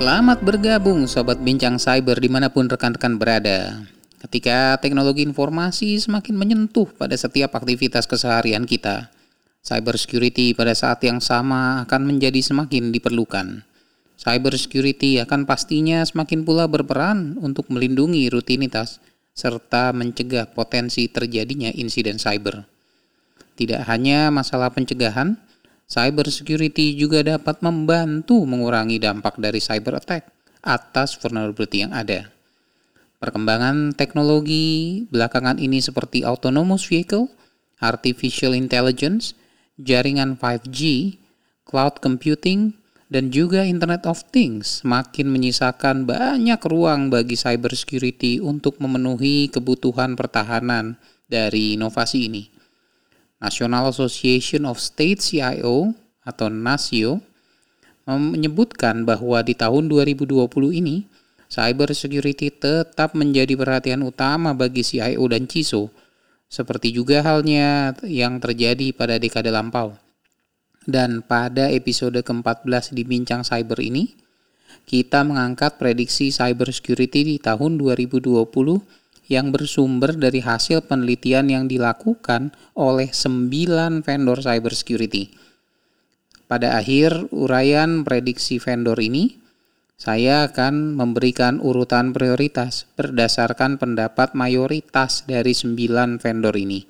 Selamat 0.00 0.40
bergabung 0.40 1.04
Sobat 1.04 1.44
Bincang 1.44 1.76
Cyber 1.76 2.16
di 2.16 2.32
mana 2.32 2.48
pun 2.48 2.64
rekan-rekan 2.64 3.20
berada. 3.20 3.84
Ketika 4.16 4.80
teknologi 4.80 5.20
informasi 5.20 6.00
semakin 6.00 6.40
menyentuh 6.40 6.88
pada 6.96 7.12
setiap 7.12 7.52
aktivitas 7.52 8.08
keseharian 8.08 8.64
kita, 8.64 9.12
cyber 9.60 10.00
security 10.00 10.56
pada 10.56 10.72
saat 10.72 11.04
yang 11.04 11.20
sama 11.20 11.84
akan 11.84 12.08
menjadi 12.08 12.40
semakin 12.40 12.96
diperlukan. 12.96 13.60
Cyber 14.16 14.56
security 14.56 15.20
akan 15.20 15.44
pastinya 15.44 16.00
semakin 16.00 16.48
pula 16.48 16.64
berperan 16.64 17.36
untuk 17.36 17.68
melindungi 17.68 18.32
rutinitas 18.32 19.04
serta 19.36 19.92
mencegah 19.92 20.48
potensi 20.48 21.12
terjadinya 21.12 21.68
insiden 21.76 22.16
cyber. 22.16 22.64
Tidak 23.52 23.84
hanya 23.84 24.32
masalah 24.32 24.72
pencegahan, 24.72 25.36
cyber 25.90 26.30
security 26.30 26.94
juga 26.94 27.26
dapat 27.26 27.58
membantu 27.66 28.46
mengurangi 28.46 29.02
dampak 29.02 29.42
dari 29.42 29.58
cyber 29.58 29.98
attack 29.98 30.30
atas 30.62 31.18
vulnerability 31.18 31.82
yang 31.82 31.90
ada. 31.90 32.30
Perkembangan 33.18 33.92
teknologi 33.98 35.04
belakangan 35.10 35.58
ini 35.58 35.82
seperti 35.82 36.22
autonomous 36.22 36.86
vehicle, 36.86 37.28
artificial 37.82 38.54
intelligence, 38.54 39.34
jaringan 39.76 40.38
5G, 40.38 41.18
cloud 41.66 41.98
computing, 41.98 42.78
dan 43.10 43.34
juga 43.34 43.66
Internet 43.66 44.06
of 44.06 44.22
Things 44.30 44.86
semakin 44.86 45.26
menyisakan 45.26 46.06
banyak 46.06 46.62
ruang 46.62 47.10
bagi 47.10 47.34
cybersecurity 47.34 48.38
untuk 48.38 48.78
memenuhi 48.78 49.50
kebutuhan 49.50 50.14
pertahanan 50.14 50.94
dari 51.26 51.74
inovasi 51.74 52.30
ini. 52.30 52.59
National 53.40 53.88
Association 53.88 54.68
of 54.68 54.76
State 54.76 55.24
CIO 55.24 55.96
atau 56.22 56.46
NASIO 56.52 57.24
menyebutkan 58.04 59.08
bahwa 59.08 59.40
di 59.40 59.56
tahun 59.56 59.88
2020 59.88 60.46
ini 60.76 61.08
cyber 61.50 61.90
security 61.96 62.52
tetap 62.52 63.16
menjadi 63.18 63.58
perhatian 63.58 64.06
utama 64.06 64.54
bagi 64.54 64.86
CIO 64.86 65.24
dan 65.26 65.50
CISO, 65.50 65.90
seperti 66.46 66.94
juga 66.94 67.22
halnya 67.26 67.94
yang 68.06 68.38
terjadi 68.38 68.94
pada 68.94 69.18
dekade 69.18 69.50
lampau. 69.50 69.94
Dan 70.86 71.22
pada 71.22 71.68
episode 71.70 72.18
ke-14 72.24 72.96
di 72.96 73.02
Bincang 73.04 73.44
Cyber 73.44 73.78
ini, 73.84 74.16
kita 74.88 75.22
mengangkat 75.22 75.76
prediksi 75.76 76.34
cyber 76.34 76.72
security 76.74 77.22
di 77.22 77.36
tahun 77.38 77.78
2020 77.78 78.48
yang 79.30 79.54
bersumber 79.54 80.18
dari 80.18 80.42
hasil 80.42 80.90
penelitian 80.90 81.46
yang 81.46 81.64
dilakukan 81.70 82.50
oleh 82.74 83.14
9 83.14 84.02
vendor 84.02 84.38
cyber 84.42 84.74
security. 84.74 85.30
Pada 86.50 86.74
akhir 86.82 87.30
uraian 87.30 88.02
prediksi 88.02 88.58
vendor 88.58 88.98
ini, 88.98 89.38
saya 89.94 90.50
akan 90.50 90.98
memberikan 90.98 91.62
urutan 91.62 92.10
prioritas 92.10 92.90
berdasarkan 92.98 93.78
pendapat 93.78 94.34
mayoritas 94.34 95.22
dari 95.30 95.54
sembilan 95.54 96.18
vendor 96.18 96.58
ini. 96.58 96.82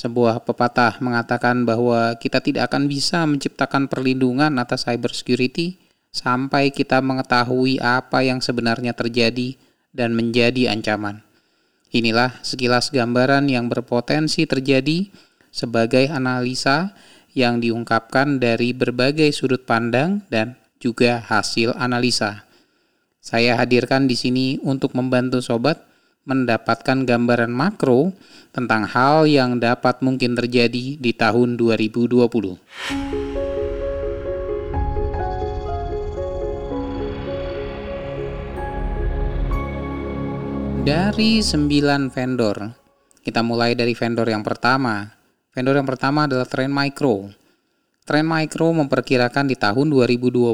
Sebuah 0.00 0.48
pepatah 0.48 0.96
mengatakan 1.04 1.68
bahwa 1.68 2.16
kita 2.16 2.40
tidak 2.40 2.72
akan 2.72 2.88
bisa 2.88 3.28
menciptakan 3.28 3.84
perlindungan 3.84 4.56
atas 4.56 4.88
cyber 4.88 5.12
security 5.12 5.76
sampai 6.08 6.72
kita 6.72 7.04
mengetahui 7.04 7.84
apa 7.84 8.24
yang 8.24 8.40
sebenarnya 8.40 8.96
terjadi 8.96 9.60
dan 9.92 10.16
menjadi 10.16 10.72
ancaman. 10.72 11.29
Inilah 11.90 12.38
sekilas 12.46 12.94
gambaran 12.94 13.50
yang 13.50 13.66
berpotensi 13.66 14.46
terjadi 14.46 15.10
sebagai 15.50 16.06
analisa 16.06 16.94
yang 17.34 17.58
diungkapkan 17.58 18.38
dari 18.38 18.70
berbagai 18.70 19.34
sudut 19.34 19.66
pandang 19.66 20.22
dan 20.30 20.54
juga 20.78 21.18
hasil 21.18 21.74
analisa. 21.74 22.46
Saya 23.18 23.58
hadirkan 23.58 24.06
di 24.06 24.14
sini 24.14 24.46
untuk 24.62 24.94
membantu 24.94 25.42
sobat 25.42 25.82
mendapatkan 26.30 27.02
gambaran 27.02 27.50
makro 27.50 28.14
tentang 28.54 28.86
hal 28.86 29.26
yang 29.26 29.58
dapat 29.58 29.98
mungkin 29.98 30.38
terjadi 30.38 30.94
di 30.94 31.12
tahun 31.12 31.58
2020. 31.58 33.39
Dari 40.90 41.38
9 41.38 42.10
vendor, 42.10 42.74
kita 43.22 43.46
mulai 43.46 43.78
dari 43.78 43.94
vendor 43.94 44.26
yang 44.26 44.42
pertama. 44.42 45.06
Vendor 45.54 45.78
yang 45.78 45.86
pertama 45.86 46.26
adalah 46.26 46.42
Trend 46.42 46.74
Micro. 46.74 47.30
Trend 48.02 48.26
Micro 48.26 48.74
memperkirakan 48.74 49.46
di 49.46 49.54
tahun 49.54 49.86
2020 49.86 50.50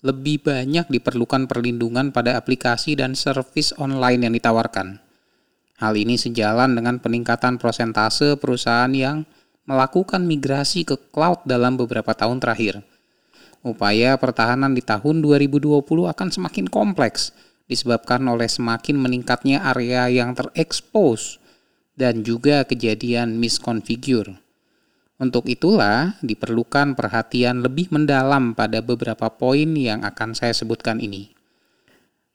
lebih 0.00 0.36
banyak 0.40 0.88
diperlukan 0.88 1.44
perlindungan 1.44 2.08
pada 2.08 2.40
aplikasi 2.40 2.96
dan 2.96 3.12
service 3.12 3.76
online 3.76 4.24
yang 4.24 4.32
ditawarkan. 4.32 4.96
Hal 5.76 5.92
ini 5.92 6.16
sejalan 6.16 6.72
dengan 6.72 6.96
peningkatan 6.96 7.60
prosentase 7.60 8.40
perusahaan 8.40 8.88
yang 8.96 9.28
melakukan 9.68 10.24
migrasi 10.24 10.88
ke 10.88 10.96
cloud 11.12 11.44
dalam 11.44 11.76
beberapa 11.76 12.16
tahun 12.16 12.40
terakhir. 12.40 12.80
Upaya 13.60 14.16
pertahanan 14.16 14.72
di 14.72 14.80
tahun 14.80 15.20
2020 15.20 15.84
akan 15.84 16.28
semakin 16.32 16.64
kompleks 16.64 17.36
disebabkan 17.66 18.22
oleh 18.26 18.46
semakin 18.46 18.98
meningkatnya 18.98 19.62
area 19.62 20.10
yang 20.10 20.34
terekspos 20.34 21.38
dan 21.98 22.22
juga 22.22 22.66
kejadian 22.66 23.38
misconfigure. 23.38 24.38
Untuk 25.16 25.48
itulah 25.48 26.18
diperlukan 26.20 26.92
perhatian 26.92 27.64
lebih 27.64 27.88
mendalam 27.94 28.52
pada 28.52 28.84
beberapa 28.84 29.32
poin 29.32 29.72
yang 29.74 30.04
akan 30.04 30.36
saya 30.36 30.52
sebutkan 30.52 31.00
ini. 31.00 31.32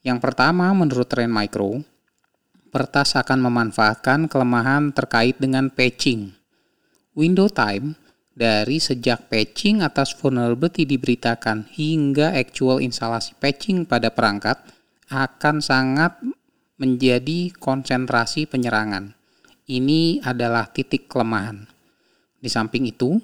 Yang 0.01 0.17
pertama, 0.17 0.73
menurut 0.73 1.05
Trend 1.05 1.29
Micro, 1.29 1.85
Pertas 2.71 3.19
akan 3.19 3.51
memanfaatkan 3.51 4.31
kelemahan 4.31 4.95
terkait 4.95 5.35
dengan 5.35 5.67
patching. 5.67 6.31
Window 7.11 7.51
time 7.51 7.99
dari 8.31 8.79
sejak 8.79 9.27
patching 9.27 9.83
atas 9.83 10.15
vulnerability 10.15 10.87
diberitakan 10.87 11.67
hingga 11.67 12.31
actual 12.31 12.79
instalasi 12.79 13.35
patching 13.43 13.83
pada 13.83 14.07
perangkat 14.07 14.55
akan 15.11 15.59
sangat 15.59 16.15
menjadi 16.79 17.51
konsentrasi 17.59 18.47
penyerangan. 18.47 19.11
Ini 19.67 20.23
adalah 20.23 20.71
titik 20.71 21.11
kelemahan. 21.11 21.67
Di 22.39 22.47
samping 22.47 22.87
itu, 22.87 23.19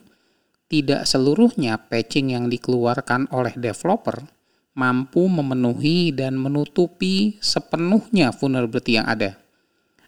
tidak 0.68 1.08
seluruhnya 1.08 1.80
patching 1.88 2.36
yang 2.36 2.52
dikeluarkan 2.52 3.31
oleh 3.31 3.56
developer 3.56 4.20
mampu 4.78 5.26
memenuhi 5.26 6.14
dan 6.14 6.38
menutupi 6.38 7.42
sepenuhnya 7.42 8.30
vulnerability 8.30 9.02
yang 9.02 9.09
ada. 9.09 9.34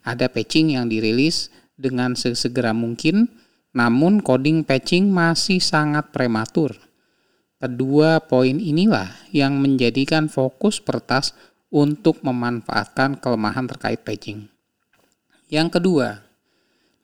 Ada 0.06 0.29
patching 0.29 0.78
yang 0.78 0.85
dirilis 0.85 1.50
dengan 1.73 2.13
sesegera 2.13 2.69
mungkin, 2.75 3.34
namun 3.73 4.22
coding 4.22 4.62
patching 4.62 5.09
masih 5.09 5.57
sangat 5.57 6.13
prematur. 6.13 6.78
Kedua 7.59 8.23
poin 8.23 8.56
inilah 8.56 9.09
yang 9.35 9.59
menjadikan 9.59 10.31
fokus 10.31 10.79
pertas 10.79 11.35
untuk 11.69 12.22
memanfaatkan 12.25 13.18
kelemahan 13.22 13.69
terkait 13.69 14.02
patching. 14.02 14.50
Yang 15.50 15.81
kedua, 15.81 16.22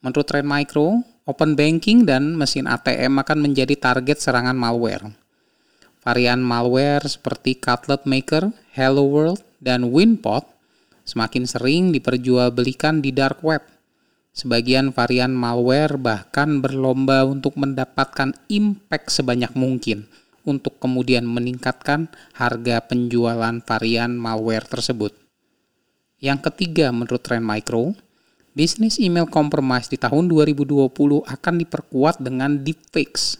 menurut 0.02 0.26
Trend 0.26 0.50
Micro, 0.50 1.02
Open 1.26 1.58
banking 1.58 2.06
dan 2.06 2.38
mesin 2.38 2.70
ATM 2.70 3.18
akan 3.18 3.50
menjadi 3.50 3.74
target 3.74 4.22
serangan 4.22 4.54
malware. 4.54 5.10
Varian 6.06 6.38
malware 6.38 7.02
seperti 7.02 7.58
Cutlet 7.58 8.06
Maker, 8.06 8.54
Hello 8.78 9.10
World, 9.10 9.42
dan 9.58 9.90
Winpot 9.90 10.46
semakin 11.02 11.50
sering 11.50 11.90
diperjualbelikan 11.90 13.02
di 13.02 13.10
dark 13.10 13.42
web. 13.42 13.66
Sebagian 14.38 14.94
varian 14.94 15.34
malware 15.34 15.98
bahkan 15.98 16.62
berlomba 16.62 17.26
untuk 17.26 17.58
mendapatkan 17.58 18.38
impact 18.46 19.10
sebanyak 19.10 19.50
mungkin 19.58 20.06
untuk 20.46 20.78
kemudian 20.78 21.26
meningkatkan 21.26 22.08
harga 22.38 22.86
penjualan 22.86 23.60
varian 23.66 24.16
malware 24.16 24.66
tersebut. 24.66 25.12
Yang 26.22 26.50
ketiga 26.50 26.94
menurut 26.96 27.22
Trend 27.26 27.44
Micro, 27.44 27.98
Bisnis 28.56 29.04
email 29.04 29.28
compromise 29.28 29.92
di 29.92 30.00
tahun 30.00 30.32
2020 30.32 30.88
akan 31.28 31.54
diperkuat 31.60 32.24
dengan 32.24 32.64
deepfakes. 32.64 33.36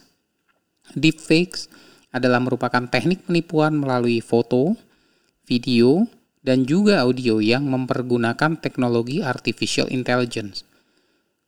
Deepfakes 0.92 1.72
adalah 2.12 2.36
merupakan 2.36 2.84
teknik 2.84 3.24
penipuan 3.24 3.80
melalui 3.80 4.20
foto, 4.20 4.76
video, 5.48 6.04
dan 6.44 6.68
juga 6.68 7.00
audio 7.00 7.40
yang 7.40 7.64
mempergunakan 7.64 8.60
teknologi 8.60 9.24
artificial 9.24 9.88
intelligence. 9.88 10.68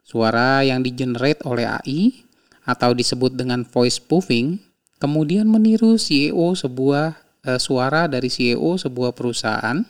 Suara 0.01 0.65
yang 0.65 0.81
digenerate 0.81 1.45
oleh 1.45 1.69
AI 1.69 2.25
atau 2.65 2.97
disebut 2.97 3.37
dengan 3.37 3.69
voice 3.69 4.01
spoofing 4.01 4.65
kemudian 4.99 5.47
meniru 5.47 5.97
CEO 5.97 6.55
sebuah 6.55 7.17
eh, 7.47 7.59
suara 7.63 8.11
dari 8.11 8.29
CEO 8.29 8.77
sebuah 8.77 9.15
perusahaan 9.15 9.83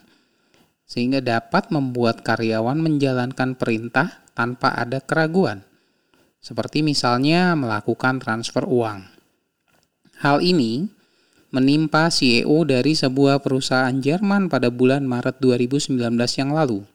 sehingga 0.89 1.21
dapat 1.21 1.69
membuat 1.69 2.25
karyawan 2.25 2.81
menjalankan 2.81 3.61
perintah 3.61 4.25
tanpa 4.33 4.73
ada 4.73 5.05
keraguan, 5.05 5.61
seperti 6.41 6.81
misalnya 6.81 7.53
melakukan 7.53 8.17
transfer 8.25 8.65
uang. 8.65 9.05
Hal 10.25 10.41
ini 10.41 10.89
menimpa 11.53 12.09
CEO 12.09 12.65
dari 12.65 12.97
sebuah 12.97 13.45
perusahaan 13.45 13.93
Jerman 13.93 14.49
pada 14.49 14.73
bulan 14.73 15.05
Maret 15.05 15.41
2019 15.45 16.01
yang 16.41 16.57
lalu. 16.57 16.89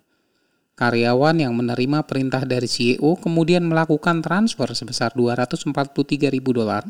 Karyawan 0.73 1.37
yang 1.37 1.53
menerima 1.53 2.01
perintah 2.09 2.41
dari 2.49 2.65
CEO 2.65 3.13
kemudian 3.21 3.61
melakukan 3.61 4.25
transfer 4.25 4.73
sebesar 4.73 5.13
243 5.13 6.33
ribu 6.33 6.49
dolar 6.49 6.81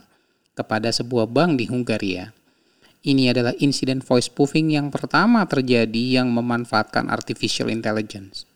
kepada 0.53 0.89
sebuah 0.89 1.29
bank 1.29 1.61
di 1.61 1.65
Hungaria. 1.69 2.33
Ini 3.03 3.35
adalah 3.35 3.51
insiden 3.59 3.99
voice 3.99 4.31
spoofing 4.31 4.71
yang 4.71 4.87
pertama 4.87 5.43
terjadi 5.43 6.23
yang 6.23 6.31
memanfaatkan 6.31 7.11
artificial 7.11 7.67
intelligence. 7.67 8.47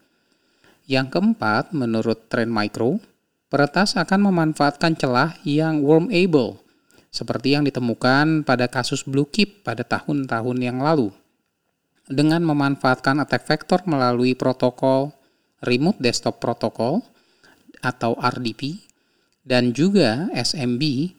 Yang 0.88 1.20
keempat, 1.20 1.76
menurut 1.76 2.32
Trend 2.32 2.48
Micro, 2.48 3.04
peretas 3.52 4.00
akan 4.00 4.32
memanfaatkan 4.32 4.96
celah 4.96 5.36
yang 5.44 5.84
wormable 5.84 6.64
seperti 7.12 7.60
yang 7.60 7.68
ditemukan 7.68 8.48
pada 8.48 8.72
kasus 8.72 9.04
Blue 9.04 9.28
Keep 9.28 9.68
pada 9.68 9.84
tahun-tahun 9.84 10.58
yang 10.62 10.80
lalu. 10.80 11.12
Dengan 12.08 12.40
memanfaatkan 12.46 13.20
attack 13.20 13.44
vector 13.44 13.84
melalui 13.84 14.32
protokol 14.32 15.12
Remote 15.60 16.00
Desktop 16.00 16.40
Protocol 16.40 17.04
atau 17.84 18.16
RDP 18.16 18.80
dan 19.44 19.76
juga 19.76 20.32
SMB 20.32 21.12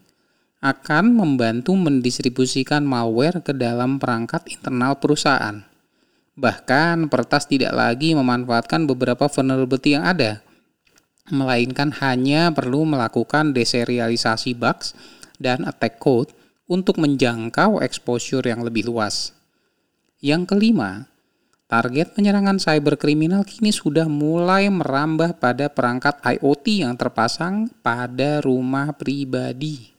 akan 0.58 1.14
membantu 1.14 1.78
mendistribusikan 1.78 2.82
malware 2.82 3.38
ke 3.38 3.54
dalam 3.54 4.02
perangkat 4.02 4.42
internal 4.50 4.98
perusahaan. 4.98 5.62
Bahkan 6.34 7.10
peretas 7.10 7.46
tidak 7.46 7.74
lagi 7.74 8.14
memanfaatkan 8.14 8.86
beberapa 8.86 9.30
vulnerability 9.30 9.94
yang 9.94 10.06
ada, 10.06 10.42
melainkan 11.30 11.94
hanya 12.02 12.50
perlu 12.50 12.82
melakukan 12.86 13.54
deserialisasi 13.54 14.58
bugs 14.58 14.98
dan 15.38 15.62
attack 15.66 16.02
code 16.02 16.34
untuk 16.66 16.98
menjangkau 16.98 17.78
exposure 17.82 18.42
yang 18.42 18.62
lebih 18.66 18.86
luas. 18.90 19.34
Yang 20.18 20.54
kelima, 20.54 21.06
target 21.70 22.18
penyerangan 22.18 22.58
cyberkriminal 22.58 23.46
kini 23.46 23.70
sudah 23.70 24.10
mulai 24.10 24.66
merambah 24.66 25.38
pada 25.38 25.70
perangkat 25.70 26.18
IoT 26.22 26.82
yang 26.82 26.98
terpasang 26.98 27.70
pada 27.82 28.42
rumah 28.42 28.90
pribadi. 28.94 29.97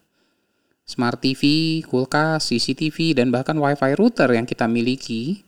Smart 0.89 1.21
TV, 1.21 1.85
kulkas, 1.85 2.49
CCTV, 2.49 3.13
dan 3.13 3.29
bahkan 3.29 3.53
Wi-Fi 3.61 3.93
router 3.93 4.33
yang 4.33 4.49
kita 4.49 4.65
miliki 4.65 5.45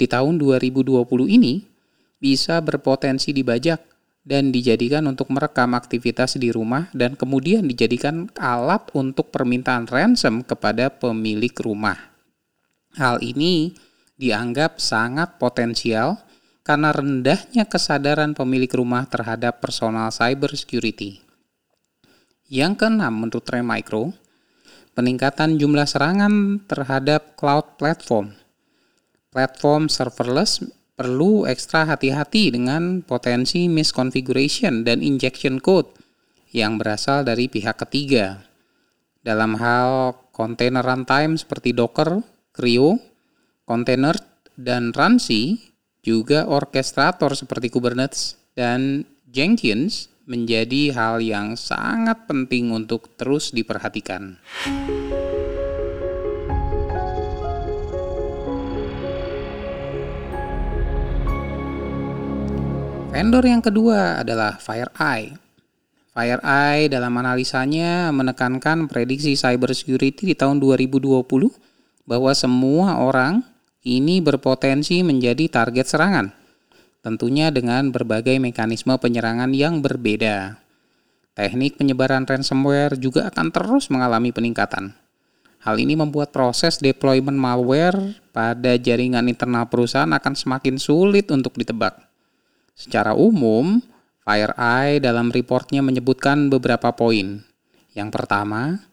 di 0.00 0.08
tahun 0.08 0.40
2020 0.40 1.04
ini 1.28 1.68
bisa 2.16 2.64
berpotensi 2.64 3.36
dibajak 3.36 3.76
dan 4.24 4.48
dijadikan 4.48 5.04
untuk 5.04 5.28
merekam 5.28 5.76
aktivitas 5.76 6.40
di 6.40 6.48
rumah 6.48 6.88
dan 6.96 7.12
kemudian 7.12 7.68
dijadikan 7.68 8.32
alat 8.40 8.88
untuk 8.96 9.28
permintaan 9.28 9.84
ransom 9.84 10.40
kepada 10.40 10.88
pemilik 10.88 11.52
rumah. 11.60 12.00
Hal 12.96 13.20
ini 13.20 13.76
dianggap 14.16 14.80
sangat 14.80 15.36
potensial 15.36 16.24
karena 16.64 16.88
rendahnya 16.88 17.68
kesadaran 17.68 18.32
pemilik 18.32 18.72
rumah 18.72 19.04
terhadap 19.04 19.60
personal 19.60 20.08
cyber 20.08 20.56
security. 20.56 21.20
Yang 22.48 22.80
keenam 22.80 23.14
menurut 23.14 23.44
Trend 23.46 23.68
Micro, 23.68 24.12
peningkatan 25.00 25.56
jumlah 25.56 25.88
serangan 25.88 26.60
terhadap 26.68 27.32
cloud 27.40 27.80
platform. 27.80 28.36
Platform 29.32 29.88
serverless 29.88 30.60
perlu 30.92 31.48
ekstra 31.48 31.88
hati-hati 31.88 32.52
dengan 32.52 33.00
potensi 33.00 33.64
misconfiguration 33.72 34.84
dan 34.84 35.00
injection 35.00 35.56
code 35.56 35.88
yang 36.52 36.76
berasal 36.76 37.24
dari 37.24 37.48
pihak 37.48 37.80
ketiga. 37.80 38.44
Dalam 39.24 39.56
hal 39.56 40.20
container 40.36 40.84
runtime 40.84 41.40
seperti 41.40 41.72
Docker, 41.72 42.20
CRI-O, 42.52 43.00
container, 43.64 44.20
dan 44.60 44.92
Runcy, 44.92 45.72
juga 46.04 46.44
orkestrator 46.44 47.32
seperti 47.32 47.72
Kubernetes 47.72 48.36
dan 48.52 49.08
Jenkins 49.24 50.12
menjadi 50.30 50.94
hal 50.94 51.18
yang 51.18 51.58
sangat 51.58 52.30
penting 52.30 52.70
untuk 52.70 53.10
terus 53.18 53.50
diperhatikan. 53.50 54.38
Vendor 63.10 63.42
yang 63.42 63.58
kedua 63.58 64.22
adalah 64.22 64.54
FireEye. 64.62 65.34
FireEye 66.14 66.86
dalam 66.86 67.10
analisanya 67.18 68.14
menekankan 68.14 68.86
prediksi 68.86 69.34
cybersecurity 69.34 70.30
di 70.30 70.34
tahun 70.38 70.62
2020 70.62 71.26
bahwa 72.06 72.32
semua 72.38 73.02
orang 73.02 73.42
ini 73.82 74.22
berpotensi 74.22 75.02
menjadi 75.02 75.50
target 75.50 75.90
serangan. 75.90 76.39
Tentunya 77.00 77.48
dengan 77.48 77.88
berbagai 77.88 78.36
mekanisme 78.36 78.92
penyerangan 79.00 79.56
yang 79.56 79.80
berbeda. 79.80 80.60
Teknik 81.32 81.80
penyebaran 81.80 82.28
ransomware 82.28 83.00
juga 83.00 83.24
akan 83.32 83.48
terus 83.48 83.88
mengalami 83.88 84.28
peningkatan. 84.28 84.92
Hal 85.60 85.76
ini 85.80 85.96
membuat 85.96 86.32
proses 86.32 86.80
deployment 86.80 87.36
malware 87.36 88.16
pada 88.32 88.76
jaringan 88.76 89.28
internal 89.28 89.68
perusahaan 89.68 90.08
akan 90.08 90.32
semakin 90.36 90.76
sulit 90.76 91.28
untuk 91.32 91.56
ditebak. 91.56 92.00
Secara 92.76 93.12
umum, 93.12 93.80
FireEye 94.24 95.04
dalam 95.04 95.28
reportnya 95.28 95.84
menyebutkan 95.84 96.48
beberapa 96.48 96.92
poin. 96.96 97.44
Yang 97.92 98.08
pertama, 98.12 98.84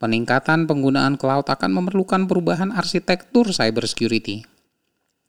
peningkatan 0.00 0.64
penggunaan 0.64 1.16
cloud 1.16 1.48
akan 1.48 1.70
memerlukan 1.76 2.24
perubahan 2.28 2.72
arsitektur 2.72 3.52
cybersecurity. 3.52 4.48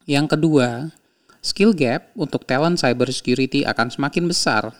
Yang 0.07 0.37
kedua, 0.37 0.95
skill 1.45 1.77
gap 1.77 2.09
untuk 2.17 2.49
talent 2.49 2.81
cybersecurity 2.81 3.61
akan 3.69 3.93
semakin 3.93 4.25
besar, 4.25 4.73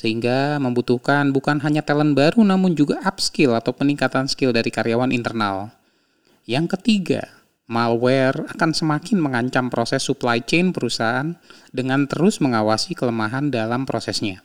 sehingga 0.00 0.56
membutuhkan 0.56 1.28
bukan 1.36 1.60
hanya 1.60 1.84
talent 1.84 2.16
baru 2.16 2.40
namun 2.40 2.72
juga 2.72 3.04
upskill 3.04 3.52
atau 3.52 3.76
peningkatan 3.76 4.24
skill 4.24 4.56
dari 4.56 4.72
karyawan 4.72 5.12
internal. 5.12 5.68
Yang 6.48 6.78
ketiga, 6.80 7.28
malware 7.68 8.48
akan 8.48 8.70
semakin 8.72 9.20
mengancam 9.20 9.68
proses 9.68 10.00
supply 10.00 10.40
chain 10.40 10.72
perusahaan 10.72 11.36
dengan 11.68 12.08
terus 12.08 12.40
mengawasi 12.40 12.96
kelemahan 12.96 13.52
dalam 13.52 13.84
prosesnya. 13.84 14.40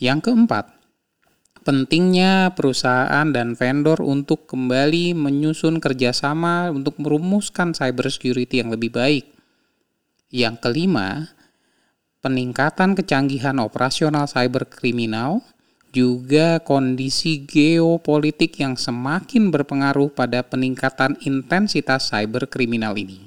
Yang 0.00 0.32
keempat, 0.32 0.70
pentingnya 1.66 2.56
perusahaan 2.56 3.28
dan 3.28 3.52
vendor 3.52 4.00
untuk 4.00 4.48
kembali 4.48 5.12
menyusun 5.12 5.76
kerjasama 5.76 6.72
untuk 6.72 6.96
merumuskan 6.96 7.76
cybersecurity 7.76 8.64
yang 8.64 8.72
lebih 8.72 8.96
baik. 8.96 9.39
Yang 10.30 10.62
kelima, 10.62 11.26
peningkatan 12.22 12.94
kecanggihan 12.94 13.58
operasional 13.58 14.30
cyberkriminal 14.30 15.42
juga 15.90 16.62
kondisi 16.62 17.42
geopolitik 17.42 18.62
yang 18.62 18.78
semakin 18.78 19.50
berpengaruh 19.50 20.14
pada 20.14 20.46
peningkatan 20.46 21.18
intensitas 21.26 22.14
cyber 22.14 22.46
kriminal 22.46 22.94
ini. 22.94 23.26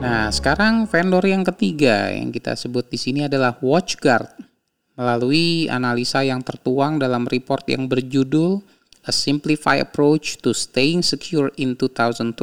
Nah, 0.00 0.32
sekarang 0.32 0.88
vendor 0.88 1.28
yang 1.28 1.44
ketiga 1.44 2.08
yang 2.08 2.32
kita 2.32 2.56
sebut 2.56 2.88
di 2.88 2.96
sini 2.96 3.28
adalah 3.28 3.60
WatchGuard. 3.60 4.51
Melalui 4.92 5.72
analisa 5.72 6.20
yang 6.20 6.44
tertuang 6.44 7.00
dalam 7.00 7.24
report 7.24 7.64
yang 7.64 7.88
berjudul 7.88 8.60
A 9.08 9.12
Simplified 9.12 9.80
Approach 9.80 10.38
to 10.44 10.52
Staying 10.52 11.00
Secure 11.00 11.48
in 11.56 11.74
2020, 11.74 12.36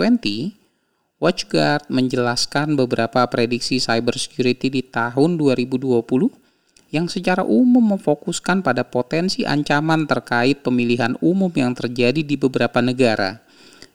WatchGuard 1.19 1.91
menjelaskan 1.93 2.73
beberapa 2.73 3.27
prediksi 3.29 3.77
cybersecurity 3.77 4.71
di 4.71 4.81
tahun 4.81 5.37
2020 5.37 5.99
yang 6.89 7.05
secara 7.05 7.45
umum 7.45 7.93
memfokuskan 7.93 8.65
pada 8.65 8.81
potensi 8.81 9.45
ancaman 9.45 10.09
terkait 10.09 10.65
pemilihan 10.65 11.13
umum 11.21 11.53
yang 11.53 11.77
terjadi 11.77 12.25
di 12.25 12.33
beberapa 12.33 12.81
negara, 12.81 13.45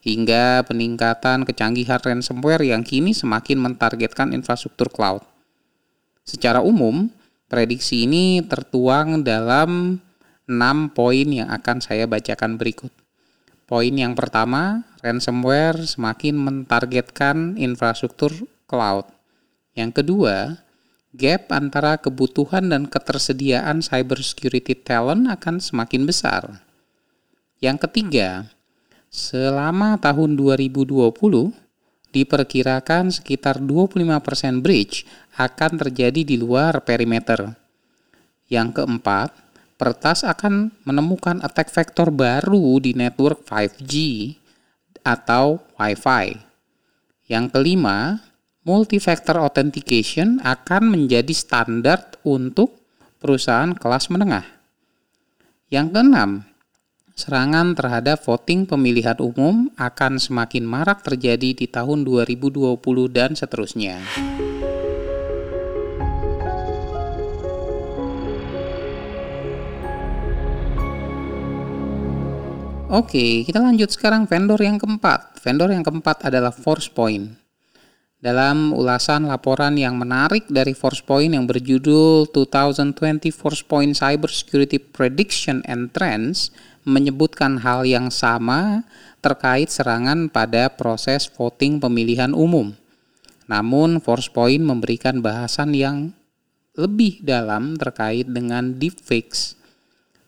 hingga 0.07 0.63
peningkatan 0.63 1.43
kecanggihan 1.43 1.99
ransomware 1.99 2.71
yang 2.71 2.87
kini 2.87 3.11
semakin 3.11 3.59
mentargetkan 3.59 4.31
infrastruktur 4.31 4.87
cloud. 4.93 5.27
Secara 6.23 6.63
umum, 6.63 7.11
prediksi 7.55 8.03
ini 8.03 8.43
tertuang 8.43 9.23
dalam 9.23 10.03
6 10.51 10.91
poin 10.91 11.23
yang 11.31 11.47
akan 11.55 11.79
saya 11.79 12.11
bacakan 12.11 12.59
berikut. 12.59 12.91
Poin 13.71 13.95
yang 13.95 14.19
pertama, 14.19 14.83
ransomware 15.07 15.87
semakin 15.87 16.35
mentargetkan 16.35 17.55
infrastruktur 17.55 18.35
cloud. 18.67 19.07
Yang 19.79 20.03
kedua, 20.03 20.67
gap 21.15 21.55
antara 21.55 21.95
kebutuhan 22.03 22.75
dan 22.75 22.91
ketersediaan 22.91 23.87
cybersecurity 23.87 24.75
talent 24.75 25.31
akan 25.31 25.63
semakin 25.63 26.11
besar. 26.11 26.59
Yang 27.63 27.87
ketiga, 27.87 28.51
selama 29.15 29.95
tahun 30.03 30.35
2020 30.35 31.55
diperkirakan 32.15 33.11
sekitar 33.11 33.59
25% 33.59 34.63
breach 34.63 35.03
akan 35.35 35.71
terjadi 35.83 36.23
di 36.23 36.39
luar 36.39 36.87
perimeter. 36.87 37.59
Yang 38.47 38.79
keempat, 38.79 39.35
peretas 39.75 40.23
akan 40.23 40.71
menemukan 40.87 41.43
attack 41.43 41.75
vector 41.75 42.15
baru 42.15 42.79
di 42.79 42.95
network 42.95 43.43
5G 43.43 43.93
atau 45.03 45.59
Wi-Fi. 45.75 46.39
Yang 47.27 47.47
kelima, 47.51 48.23
multi-factor 48.63 49.43
authentication 49.43 50.39
akan 50.41 50.95
menjadi 50.95 51.35
standar 51.35 52.15
untuk 52.23 52.79
perusahaan 53.19 53.75
kelas 53.75 54.09
menengah. 54.09 54.47
Yang 55.73 55.87
keenam, 55.91 56.31
serangan 57.15 57.79
terhadap 57.79 58.27
voting 58.27 58.67
pemilihan 58.67 59.15
umum 59.23 59.71
akan 59.79 60.19
semakin 60.19 60.67
marak 60.67 61.07
terjadi 61.07 61.55
di 61.55 61.67
tahun 61.71 62.03
2020 62.03 62.75
dan 63.15 63.39
seterusnya. 63.39 64.03
Oke, 72.95 73.43
kita 73.43 73.59
lanjut 73.59 73.91
sekarang 73.91 74.27
vendor 74.27 74.59
yang 74.63 74.79
keempat. 74.79 75.39
Vendor 75.43 75.71
yang 75.71 75.83
keempat 75.83 76.31
adalah 76.31 76.55
ForcePoint. 76.55 77.27
Dalam 78.23 78.71
ulasan 78.73 79.27
laporan 79.27 79.75
yang 79.77 79.99
menarik 79.99 80.47
dari 80.47 80.73
ForcePoint 80.73 81.35
yang 81.35 81.45
berjudul 81.45 82.31
2020 82.31 82.95
ForcePoint 83.35 83.93
Cyber 83.99 84.31
Security 84.31 84.79
Prediction 84.79 85.61
and 85.67 85.91
Trends 85.93 86.55
menyebutkan 86.85 87.59
hal 87.61 87.89
yang 87.89 88.13
sama 88.13 88.85
terkait 89.25 89.73
serangan 89.73 90.29
pada 90.29 90.69
proses 90.69 91.27
voting 91.33 91.81
pemilihan 91.81 92.37
umum. 92.37 92.77
Namun 93.49 94.01
ForcePoint 94.01 94.61
memberikan 94.61 95.21
bahasan 95.25 95.73
yang 95.73 96.13
lebih 96.77 97.25
dalam 97.25 97.77
terkait 97.77 98.29
dengan 98.29 98.77
deepfakes. 98.77 99.57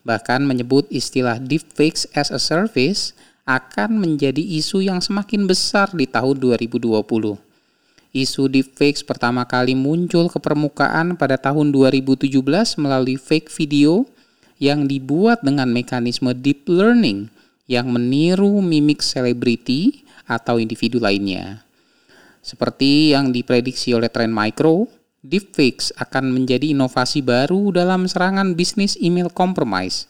Bahkan 0.04 0.44
menyebut 0.44 0.88
istilah 0.88 1.40
deepfakes 1.40 2.08
as 2.16 2.32
a 2.32 2.40
service 2.40 3.12
akan 3.46 4.02
menjadi 4.02 4.42
isu 4.42 4.82
yang 4.82 4.98
semakin 4.98 5.46
besar 5.46 5.94
di 5.94 6.10
tahun 6.10 6.42
2020 6.42 7.46
Isu 8.16 8.48
deepfakes 8.48 9.04
pertama 9.04 9.44
kali 9.44 9.76
muncul 9.76 10.32
ke 10.32 10.40
permukaan 10.40 11.20
pada 11.20 11.36
tahun 11.36 11.68
2017 11.68 12.32
melalui 12.80 13.20
fake 13.20 13.52
video 13.52 14.08
yang 14.56 14.88
dibuat 14.88 15.44
dengan 15.44 15.68
mekanisme 15.68 16.32
deep 16.32 16.64
learning 16.68 17.28
yang 17.66 17.90
meniru 17.90 18.62
mimik 18.62 19.02
selebriti 19.02 20.06
atau 20.26 20.56
individu 20.58 21.02
lainnya. 21.02 21.66
Seperti 22.40 23.10
yang 23.10 23.34
diprediksi 23.34 23.90
oleh 23.90 24.06
Trend 24.06 24.30
Micro, 24.30 24.86
deepfakes 25.26 25.90
akan 25.98 26.30
menjadi 26.30 26.70
inovasi 26.70 27.26
baru 27.26 27.74
dalam 27.74 28.06
serangan 28.06 28.54
bisnis 28.54 28.94
email 29.02 29.26
compromise. 29.26 30.06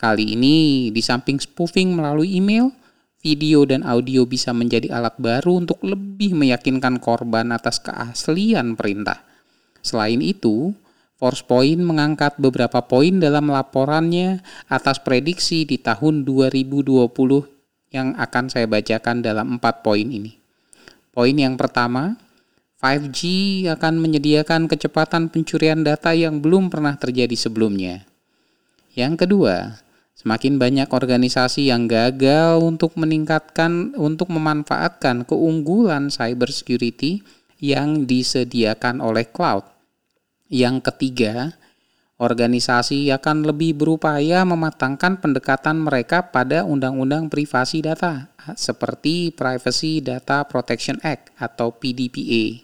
Kali 0.00 0.32
ini, 0.32 0.88
di 0.88 1.00
samping 1.04 1.36
spoofing 1.36 1.92
melalui 1.92 2.40
email, 2.40 2.72
video 3.20 3.64
dan 3.68 3.84
audio 3.84 4.24
bisa 4.24 4.52
menjadi 4.56 4.96
alat 4.96 5.16
baru 5.20 5.64
untuk 5.64 5.80
lebih 5.84 6.36
meyakinkan 6.36 7.00
korban 7.00 7.52
atas 7.52 7.80
keaslian 7.80 8.76
perintah. 8.76 9.20
Selain 9.84 10.20
itu, 10.24 10.72
ForcePoint 11.24 11.80
mengangkat 11.80 12.36
beberapa 12.36 12.84
poin 12.84 13.16
dalam 13.16 13.48
laporannya 13.48 14.44
atas 14.68 15.00
prediksi 15.00 15.64
di 15.64 15.80
tahun 15.80 16.28
2020 16.28 16.84
yang 17.96 18.12
akan 18.20 18.44
saya 18.52 18.68
bacakan 18.68 19.24
dalam 19.24 19.56
empat 19.56 19.80
poin 19.80 20.04
ini. 20.04 20.36
Poin 21.16 21.32
yang 21.32 21.56
pertama, 21.56 22.20
5G 22.84 23.24
akan 23.72 24.04
menyediakan 24.04 24.68
kecepatan 24.68 25.32
pencurian 25.32 25.80
data 25.80 26.12
yang 26.12 26.44
belum 26.44 26.68
pernah 26.68 26.92
terjadi 27.00 27.32
sebelumnya. 27.32 28.04
Yang 28.92 29.24
kedua, 29.24 29.80
Semakin 30.14 30.56
banyak 30.56 30.88
organisasi 30.88 31.68
yang 31.68 31.84
gagal 31.84 32.62
untuk 32.62 32.96
meningkatkan 32.96 33.92
untuk 33.92 34.32
memanfaatkan 34.32 35.28
keunggulan 35.28 36.08
cybersecurity 36.08 37.20
yang 37.60 38.08
disediakan 38.08 39.04
oleh 39.04 39.28
cloud. 39.28 39.73
Yang 40.54 40.86
ketiga, 40.86 41.50
organisasi 42.22 43.10
akan 43.10 43.42
lebih 43.42 43.74
berupaya 43.74 44.46
mematangkan 44.46 45.18
pendekatan 45.18 45.82
mereka 45.82 46.30
pada 46.30 46.62
undang-undang 46.62 47.26
privasi 47.26 47.82
data 47.82 48.30
seperti 48.54 49.34
Privacy 49.34 49.98
Data 49.98 50.46
Protection 50.46 51.02
Act 51.02 51.34
atau 51.42 51.74
PDPA. 51.74 52.62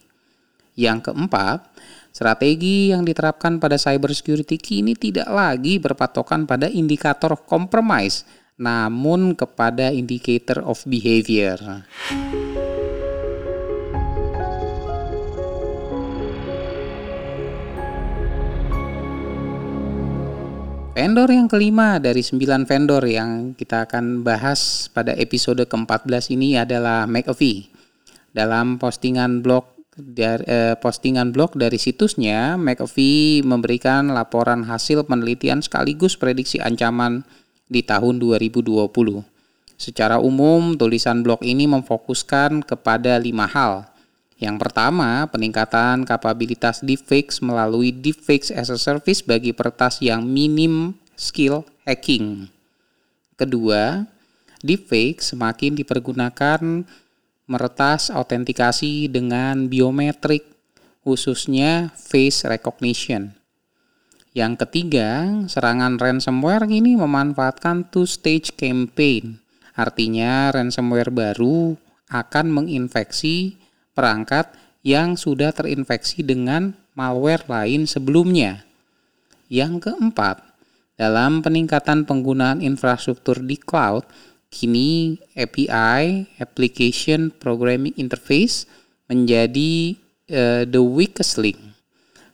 Yang 0.79 1.11
keempat, 1.11 1.67
Strategi 2.11 2.91
yang 2.91 3.07
diterapkan 3.07 3.63
pada 3.63 3.79
cybersecurity 3.79 4.59
kini 4.59 4.99
tidak 4.99 5.31
lagi 5.31 5.79
berpatokan 5.79 6.43
pada 6.43 6.67
indikator 6.67 7.39
compromise, 7.47 8.27
namun 8.59 9.39
kepada 9.39 9.95
indicator 9.95 10.59
of 10.67 10.83
behavior. 10.91 11.87
Vendor 20.91 21.31
yang 21.31 21.47
kelima 21.47 22.03
dari 22.03 22.19
sembilan 22.19 22.67
vendor 22.67 23.07
yang 23.07 23.55
kita 23.55 23.87
akan 23.87 24.27
bahas 24.27 24.91
pada 24.91 25.15
episode 25.15 25.63
ke-14 25.63 26.35
ini 26.35 26.59
adalah 26.59 27.07
McAfee. 27.07 27.71
Dalam 28.35 28.75
postingan 28.75 29.39
blog 29.39 29.71
dari 29.95 30.43
eh, 30.51 30.75
postingan 30.75 31.31
blog 31.31 31.55
dari 31.55 31.79
situsnya, 31.79 32.59
McAfee 32.59 33.47
memberikan 33.47 34.11
laporan 34.11 34.67
hasil 34.67 35.07
penelitian 35.07 35.63
sekaligus 35.63 36.19
prediksi 36.19 36.59
ancaman 36.59 37.23
di 37.71 37.87
tahun 37.87 38.19
2020. 38.19 38.91
Secara 39.79 40.19
umum, 40.19 40.75
tulisan 40.75 41.23
blog 41.23 41.47
ini 41.47 41.71
memfokuskan 41.71 42.67
kepada 42.67 43.15
lima 43.23 43.47
hal. 43.47 43.87
Yang 44.41 44.57
pertama, 44.57 45.29
peningkatan 45.29 46.09
kapabilitas 46.09 46.81
deepfakes 46.81 47.45
melalui 47.45 47.93
deepfakes 47.93 48.49
as 48.49 48.73
a 48.73 48.81
service 48.81 49.21
bagi 49.21 49.53
pertas 49.53 50.01
yang 50.01 50.25
minim 50.25 50.97
skill 51.13 51.69
hacking. 51.85 52.49
Kedua, 53.37 54.09
deepfake 54.65 55.21
semakin 55.21 55.77
dipergunakan 55.77 56.89
meretas 57.45 58.09
autentikasi 58.09 59.13
dengan 59.13 59.69
biometrik, 59.69 60.49
khususnya 61.05 61.93
face 61.93 62.49
recognition. 62.49 63.37
Yang 64.33 64.65
ketiga, 64.65 65.29
serangan 65.53 66.01
ransomware 66.01 66.65
ini 66.65 66.97
memanfaatkan 66.97 67.93
two-stage 67.93 68.57
campaign. 68.57 69.37
Artinya, 69.77 70.49
ransomware 70.49 71.13
baru 71.13 71.77
akan 72.09 72.47
menginfeksi 72.49 73.61
perangkat 73.93 74.53
yang 74.81 75.15
sudah 75.17 75.53
terinfeksi 75.53 76.25
dengan 76.25 76.73
malware 76.97 77.45
lain 77.47 77.85
sebelumnya. 77.85 78.65
Yang 79.51 79.91
keempat, 79.91 80.41
dalam 81.01 81.41
peningkatan 81.41 82.05
penggunaan 82.05 82.61
infrastruktur 82.61 83.41
di 83.41 83.57
cloud, 83.57 84.05
Kini 84.51 85.15
API 85.39 86.27
(Application 86.43 87.31
Programming 87.31 87.95
Interface) 87.95 88.67
menjadi 89.07 89.95
uh, 90.35 90.63
the 90.67 90.83
weakest 90.83 91.39
link. 91.39 91.59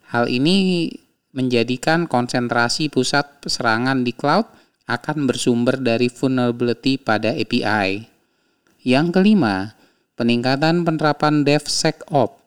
Hal 0.08 0.24
ini 0.32 0.88
menjadikan 1.36 2.08
konsentrasi 2.08 2.88
pusat 2.88 3.44
serangan 3.44 4.00
di 4.00 4.16
cloud 4.16 4.48
akan 4.88 5.28
bersumber 5.28 5.76
dari 5.76 6.08
vulnerability 6.08 6.96
pada 6.96 7.36
API. 7.36 8.08
Yang 8.80 9.06
kelima, 9.12 9.75
peningkatan 10.16 10.82
penerapan 10.82 11.44
DevSecOps. 11.44 12.40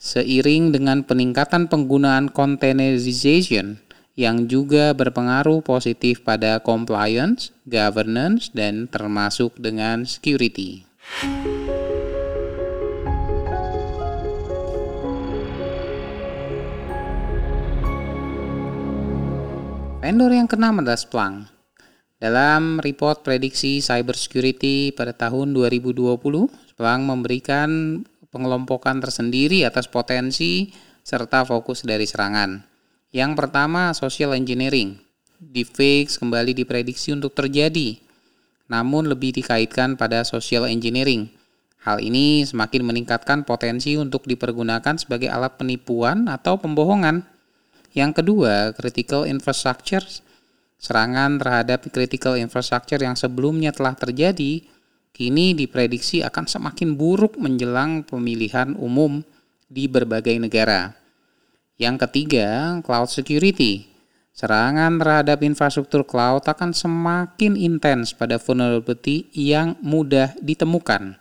Seiring 0.00 0.72
dengan 0.72 1.04
peningkatan 1.04 1.68
penggunaan 1.68 2.32
containerization, 2.32 3.82
yang 4.16 4.48
juga 4.48 4.96
berpengaruh 4.96 5.60
positif 5.60 6.24
pada 6.24 6.56
compliance, 6.62 7.52
governance, 7.68 8.48
dan 8.56 8.88
termasuk 8.88 9.52
dengan 9.60 10.08
security. 10.08 10.88
Vendor 20.00 20.32
yang 20.32 20.48
keenam 20.48 20.80
adalah 20.80 20.96
Splunk. 20.98 21.46
Dalam 22.20 22.82
report 22.84 23.24
prediksi 23.24 23.80
cybersecurity 23.80 24.92
pada 24.92 25.16
tahun 25.16 25.56
2020, 25.56 26.69
Splunk 26.80 27.04
memberikan 27.12 28.00
pengelompokan 28.32 29.04
tersendiri 29.04 29.68
atas 29.68 29.84
potensi 29.84 30.72
serta 31.04 31.44
fokus 31.44 31.84
dari 31.84 32.08
serangan. 32.08 32.56
Yang 33.12 33.36
pertama, 33.36 33.92
social 33.92 34.32
engineering. 34.32 34.96
Deepfakes 35.44 36.16
kembali 36.16 36.56
diprediksi 36.56 37.12
untuk 37.12 37.36
terjadi, 37.36 38.00
namun 38.72 39.12
lebih 39.12 39.28
dikaitkan 39.28 40.00
pada 40.00 40.24
social 40.24 40.64
engineering. 40.64 41.28
Hal 41.84 42.00
ini 42.00 42.48
semakin 42.48 42.88
meningkatkan 42.88 43.44
potensi 43.44 44.00
untuk 44.00 44.24
dipergunakan 44.24 44.96
sebagai 44.96 45.28
alat 45.28 45.60
penipuan 45.60 46.32
atau 46.32 46.56
pembohongan. 46.56 47.28
Yang 47.92 48.24
kedua, 48.24 48.72
critical 48.72 49.28
infrastructure. 49.28 50.08
Serangan 50.80 51.36
terhadap 51.36 51.84
critical 51.92 52.40
infrastructure 52.40 53.04
yang 53.04 53.20
sebelumnya 53.20 53.68
telah 53.68 53.92
terjadi 53.92 54.79
kini 55.10 55.52
diprediksi 55.52 56.22
akan 56.24 56.46
semakin 56.46 56.96
buruk 56.96 57.36
menjelang 57.36 58.06
pemilihan 58.06 58.74
umum 58.78 59.22
di 59.70 59.86
berbagai 59.86 60.34
negara. 60.38 60.94
Yang 61.80 62.08
ketiga, 62.08 62.76
cloud 62.84 63.08
security. 63.08 63.88
Serangan 64.36 64.96
terhadap 64.96 65.44
infrastruktur 65.44 66.04
cloud 66.04 66.44
akan 66.44 66.72
semakin 66.72 67.56
intens 67.56 68.12
pada 68.16 68.40
vulnerability 68.40 69.28
yang 69.32 69.76
mudah 69.84 70.32
ditemukan. 70.40 71.16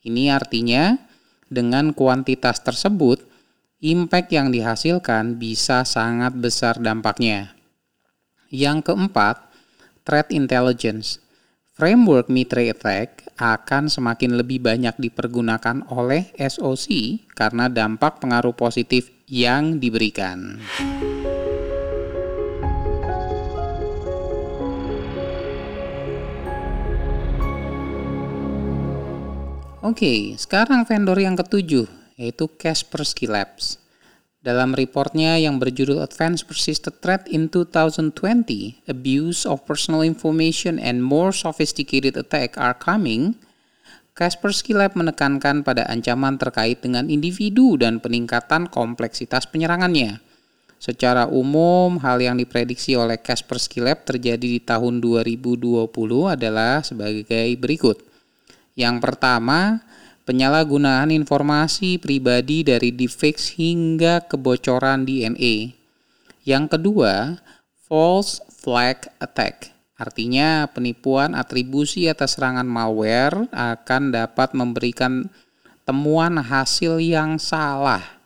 Ini 0.00 0.32
artinya 0.32 0.96
dengan 1.50 1.92
kuantitas 1.92 2.60
tersebut, 2.64 3.20
impact 3.80 4.28
yang 4.32 4.52
dihasilkan 4.52 5.36
bisa 5.36 5.84
sangat 5.88 6.36
besar 6.36 6.76
dampaknya. 6.80 7.56
Yang 8.48 8.92
keempat, 8.92 9.40
threat 10.04 10.28
intelligence. 10.32 11.20
Framework 11.80 12.28
Mitre 12.28 12.68
Attack 12.68 13.32
akan 13.40 13.88
semakin 13.88 14.36
lebih 14.36 14.60
banyak 14.60 15.00
dipergunakan 15.00 15.88
oleh 15.88 16.28
SOC 16.36 17.16
karena 17.32 17.72
dampak 17.72 18.20
pengaruh 18.20 18.52
positif 18.52 19.08
yang 19.24 19.80
diberikan. 19.80 20.60
Oke, 29.80 30.36
sekarang 30.36 30.84
vendor 30.84 31.16
yang 31.16 31.32
ketujuh, 31.32 31.88
yaitu 32.20 32.44
Kaspersky 32.60 33.24
Labs. 33.24 33.80
Dalam 34.40 34.72
reportnya 34.72 35.36
yang 35.36 35.60
berjudul 35.60 36.00
Advanced 36.00 36.48
Persistent 36.48 37.04
Threat 37.04 37.28
in 37.28 37.52
2020, 37.52 38.16
Abuse 38.88 39.44
of 39.44 39.60
Personal 39.68 40.00
Information 40.00 40.80
and 40.80 41.04
More 41.04 41.28
Sophisticated 41.28 42.16
Attack 42.16 42.56
are 42.56 42.72
Coming, 42.72 43.36
Kaspersky 44.16 44.72
Lab 44.72 44.96
menekankan 44.96 45.60
pada 45.60 45.84
ancaman 45.92 46.40
terkait 46.40 46.80
dengan 46.80 47.12
individu 47.12 47.76
dan 47.76 48.00
peningkatan 48.00 48.72
kompleksitas 48.72 49.44
penyerangannya. 49.44 50.24
Secara 50.80 51.28
umum, 51.28 52.00
hal 52.00 52.24
yang 52.24 52.40
diprediksi 52.40 52.96
oleh 52.96 53.20
Kaspersky 53.20 53.84
Lab 53.84 54.08
terjadi 54.08 54.40
di 54.40 54.60
tahun 54.64 55.04
2020 55.04 55.84
adalah 56.32 56.80
sebagai 56.80 57.48
berikut. 57.60 58.00
Yang 58.72 59.04
pertama, 59.04 59.84
penyalahgunaan 60.30 61.10
informasi 61.10 61.98
pribadi 61.98 62.62
dari 62.62 62.94
deepfakes 62.94 63.58
hingga 63.58 64.22
kebocoran 64.30 65.02
DNA. 65.02 65.74
Yang 66.46 66.78
kedua, 66.78 67.42
false 67.90 68.38
flag 68.46 69.10
attack. 69.18 69.74
Artinya 69.98 70.70
penipuan 70.70 71.34
atribusi 71.34 72.06
atas 72.06 72.38
serangan 72.38 72.62
malware 72.62 73.50
akan 73.50 74.14
dapat 74.14 74.54
memberikan 74.54 75.26
temuan 75.82 76.38
hasil 76.38 77.02
yang 77.02 77.34
salah 77.42 78.22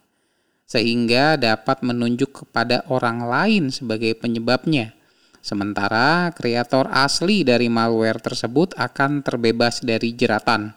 sehingga 0.68 1.40
dapat 1.40 1.80
menunjuk 1.80 2.44
kepada 2.44 2.84
orang 2.92 3.24
lain 3.24 3.72
sebagai 3.72 4.12
penyebabnya. 4.20 4.92
Sementara 5.40 6.28
kreator 6.36 6.84
asli 6.92 7.48
dari 7.48 7.72
malware 7.72 8.20
tersebut 8.20 8.76
akan 8.76 9.24
terbebas 9.24 9.80
dari 9.80 10.12
jeratan. 10.12 10.76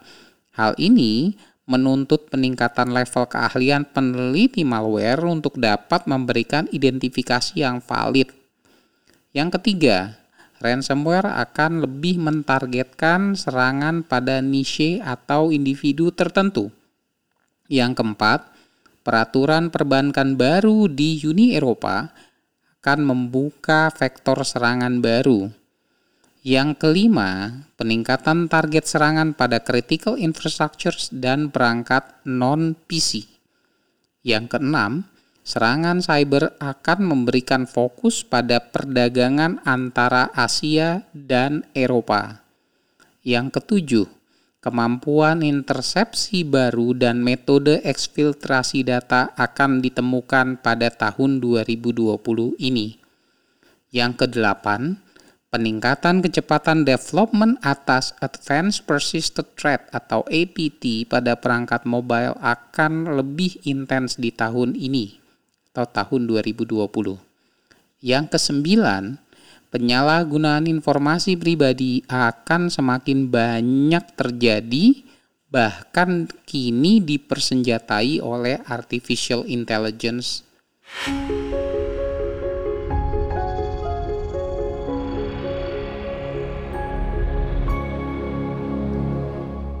Hal 0.58 0.74
ini 0.74 1.38
menuntut 1.70 2.26
peningkatan 2.34 2.90
level 2.90 3.30
keahlian 3.30 3.86
peneliti 3.86 4.66
malware 4.66 5.22
untuk 5.22 5.54
dapat 5.54 6.10
memberikan 6.10 6.66
identifikasi 6.74 7.54
yang 7.54 7.78
valid. 7.78 8.34
Yang 9.30 9.60
ketiga, 9.60 10.18
ransomware 10.58 11.30
akan 11.30 11.86
lebih 11.86 12.18
mentargetkan 12.18 13.38
serangan 13.38 14.02
pada 14.02 14.42
niche 14.42 14.98
atau 14.98 15.54
individu 15.54 16.10
tertentu. 16.10 16.74
Yang 17.70 18.02
keempat, 18.02 18.50
peraturan 19.06 19.70
perbankan 19.70 20.34
baru 20.34 20.90
di 20.90 21.22
Uni 21.22 21.54
Eropa 21.54 22.10
akan 22.82 22.98
membuka 23.06 23.94
vektor 23.94 24.42
serangan 24.42 24.98
baru 24.98 25.54
yang 26.48 26.72
kelima, 26.72 27.60
peningkatan 27.76 28.48
target 28.48 28.88
serangan 28.88 29.36
pada 29.36 29.60
critical 29.60 30.16
infrastructures 30.16 31.12
dan 31.12 31.52
perangkat 31.52 32.24
non-PC. 32.24 33.28
Yang 34.24 34.56
keenam, 34.56 35.04
serangan 35.44 36.00
cyber 36.00 36.56
akan 36.56 37.04
memberikan 37.04 37.68
fokus 37.68 38.24
pada 38.24 38.64
perdagangan 38.64 39.60
antara 39.68 40.32
Asia 40.32 41.04
dan 41.12 41.68
Eropa. 41.76 42.40
Yang 43.20 43.60
ketujuh, 43.60 44.06
kemampuan 44.64 45.44
intersepsi 45.44 46.48
baru 46.48 46.96
dan 46.96 47.20
metode 47.20 47.84
eksfiltrasi 47.84 48.88
data 48.88 49.36
akan 49.36 49.84
ditemukan 49.84 50.64
pada 50.64 50.88
tahun 50.88 51.44
2020 51.44 52.56
ini. 52.56 52.96
Yang 53.92 54.12
kedelapan, 54.24 55.00
Peningkatan 55.48 56.20
kecepatan 56.20 56.84
development 56.84 57.56
atas 57.64 58.12
Advanced 58.20 58.84
Persistent 58.84 59.48
Threat 59.56 59.88
atau 59.96 60.20
APT 60.28 61.08
pada 61.08 61.40
perangkat 61.40 61.88
mobile 61.88 62.36
akan 62.36 63.16
lebih 63.16 63.56
intens 63.64 64.20
di 64.20 64.28
tahun 64.28 64.76
ini 64.76 65.16
atau 65.72 65.88
tahun 65.88 66.28
2020. 66.28 66.84
Yang 68.04 68.24
kesembilan, 68.28 69.16
penyalahgunaan 69.72 70.68
informasi 70.68 71.40
pribadi 71.40 72.04
akan 72.12 72.68
semakin 72.68 73.32
banyak 73.32 74.04
terjadi 74.20 75.00
bahkan 75.48 76.28
kini 76.44 77.00
dipersenjatai 77.00 78.20
oleh 78.20 78.60
artificial 78.68 79.48
intelligence. 79.48 80.44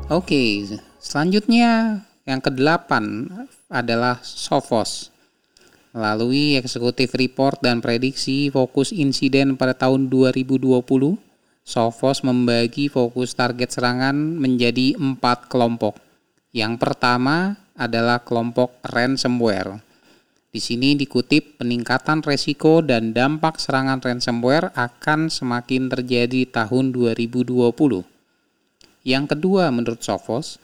Oke, 0.08 0.64
selanjutnya 0.96 2.00
yang 2.24 2.40
kedelapan 2.40 3.28
adalah 3.68 4.16
Sophos. 4.24 5.12
Melalui 5.92 6.56
eksekutif 6.56 7.12
report 7.12 7.60
dan 7.60 7.84
prediksi 7.84 8.48
fokus 8.48 8.88
insiden 8.88 9.60
pada 9.60 9.76
tahun 9.76 10.08
2020, 10.08 10.80
Sophos 11.60 12.24
membagi 12.24 12.88
fokus 12.88 13.36
target 13.36 13.68
serangan 13.68 14.16
menjadi 14.16 14.96
empat 14.96 15.52
kelompok. 15.52 16.00
Yang 16.56 16.80
pertama 16.80 17.60
adalah 17.76 18.24
kelompok 18.24 18.80
ransomware. 18.88 19.76
Di 20.48 20.56
sini 20.64 20.96
dikutip 20.96 21.60
peningkatan 21.60 22.24
resiko 22.24 22.80
dan 22.80 23.12
dampak 23.12 23.60
serangan 23.60 24.00
ransomware 24.00 24.72
akan 24.72 25.28
semakin 25.28 25.92
terjadi 25.92 26.48
tahun 26.48 26.96
2020. 26.96 28.17
Yang 29.06 29.36
kedua 29.36 29.70
menurut 29.70 30.02
Sophos 30.02 30.58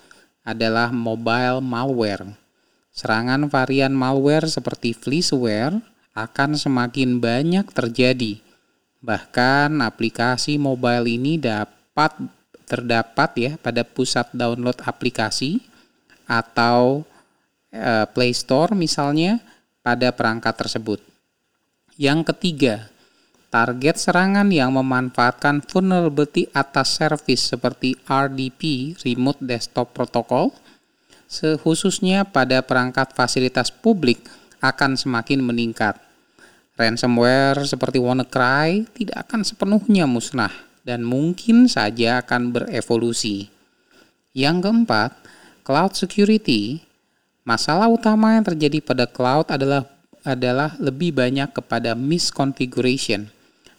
adalah 0.45 0.93
mobile 0.93 1.65
malware. 1.65 2.37
Serangan 2.95 3.51
varian 3.51 3.91
malware 3.91 4.47
seperti 4.47 4.95
fleeceware 4.95 5.83
akan 6.15 6.55
semakin 6.55 7.19
banyak 7.19 7.67
terjadi. 7.75 8.39
Bahkan 9.03 9.83
aplikasi 9.83 10.57
mobile 10.57 11.11
ini 11.11 11.37
dapat 11.37 12.15
terdapat 12.65 13.31
ya 13.37 13.53
pada 13.61 13.85
pusat 13.85 14.31
download 14.33 14.79
aplikasi 14.81 15.61
atau 16.25 17.05
e, 17.69 18.09
Play 18.15 18.33
Store 18.33 18.73
misalnya 18.73 19.43
pada 19.85 20.09
perangkat 20.15 20.55
tersebut. 20.57 21.01
Yang 22.01 22.33
ketiga, 22.33 22.89
Target 23.55 24.03
serangan 24.03 24.51
yang 24.51 24.75
memanfaatkan 24.75 25.63
vulnerability 25.63 26.51
atas 26.51 26.99
service 26.99 27.55
seperti 27.55 27.95
RDP 28.03 28.99
(Remote 29.07 29.39
Desktop 29.47 29.95
Protocol), 29.95 30.51
khususnya 31.63 32.27
pada 32.27 32.67
perangkat 32.67 33.15
fasilitas 33.15 33.71
publik, 33.71 34.27
akan 34.59 34.99
semakin 34.99 35.39
meningkat. 35.39 36.03
Ransomware 36.75 37.63
seperti 37.63 38.03
WannaCry 38.03 38.91
tidak 38.91 39.31
akan 39.31 39.47
sepenuhnya 39.47 40.11
musnah 40.11 40.51
dan 40.83 41.07
mungkin 41.07 41.71
saja 41.71 42.27
akan 42.27 42.51
berevolusi. 42.51 43.55
Yang 44.35 44.67
keempat, 44.67 45.15
cloud 45.63 45.95
security. 45.95 46.83
Masalah 47.47 47.87
utama 47.87 48.35
yang 48.35 48.43
terjadi 48.43 48.83
pada 48.83 49.07
cloud 49.07 49.47
adalah 49.47 49.87
adalah 50.27 50.75
lebih 50.83 51.15
banyak 51.15 51.55
kepada 51.55 51.95
misconfiguration 51.95 53.31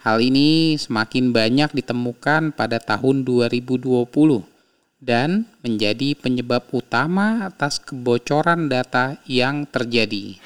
Hal 0.06 0.22
ini 0.22 0.78
semakin 0.78 1.34
banyak 1.34 1.74
ditemukan 1.82 2.54
pada 2.54 2.78
tahun 2.78 3.26
2020 3.26 4.06
dan 5.02 5.50
menjadi 5.66 6.14
penyebab 6.14 6.70
utama 6.70 7.50
atas 7.50 7.82
kebocoran 7.82 8.70
data 8.70 9.18
yang 9.26 9.66
terjadi. 9.66 10.38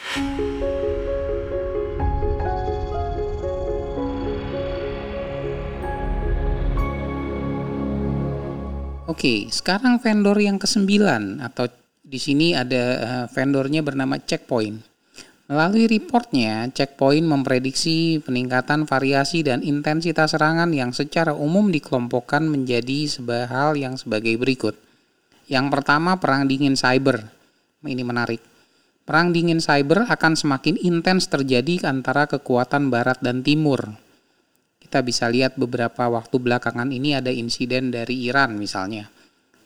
Oke, 9.12 9.52
sekarang 9.52 10.00
vendor 10.00 10.40
yang 10.40 10.56
kesembilan 10.56 11.44
atau 11.44 11.68
di 12.00 12.16
sini 12.16 12.56
ada 12.56 12.84
eh, 12.96 13.26
vendornya 13.28 13.84
bernama 13.84 14.16
Checkpoint. 14.24 14.89
Melalui 15.50 15.90
reportnya, 15.90 16.70
Checkpoint 16.70 17.26
memprediksi 17.26 18.22
peningkatan 18.22 18.86
variasi 18.86 19.42
dan 19.42 19.66
intensitas 19.66 20.38
serangan 20.38 20.70
yang 20.70 20.94
secara 20.94 21.34
umum 21.34 21.74
dikelompokkan 21.74 22.46
menjadi 22.46 23.10
sebuah 23.10 23.50
hal 23.50 23.70
yang 23.74 23.98
sebagai 23.98 24.38
berikut. 24.38 24.78
Yang 25.50 25.74
pertama, 25.74 26.22
perang 26.22 26.46
dingin 26.46 26.78
cyber. 26.78 27.26
Ini 27.82 28.06
menarik. 28.06 28.46
Perang 29.10 29.34
dingin 29.34 29.58
cyber 29.58 30.06
akan 30.06 30.38
semakin 30.38 30.78
intens 30.86 31.26
terjadi 31.26 31.90
antara 31.90 32.30
kekuatan 32.30 32.94
barat 32.94 33.18
dan 33.26 33.42
timur 33.42 33.98
kita 34.90 35.06
bisa 35.06 35.30
lihat 35.30 35.54
beberapa 35.54 36.10
waktu 36.10 36.34
belakangan 36.42 36.90
ini 36.90 37.14
ada 37.14 37.30
insiden 37.30 37.94
dari 37.94 38.26
Iran 38.26 38.58
misalnya. 38.58 39.06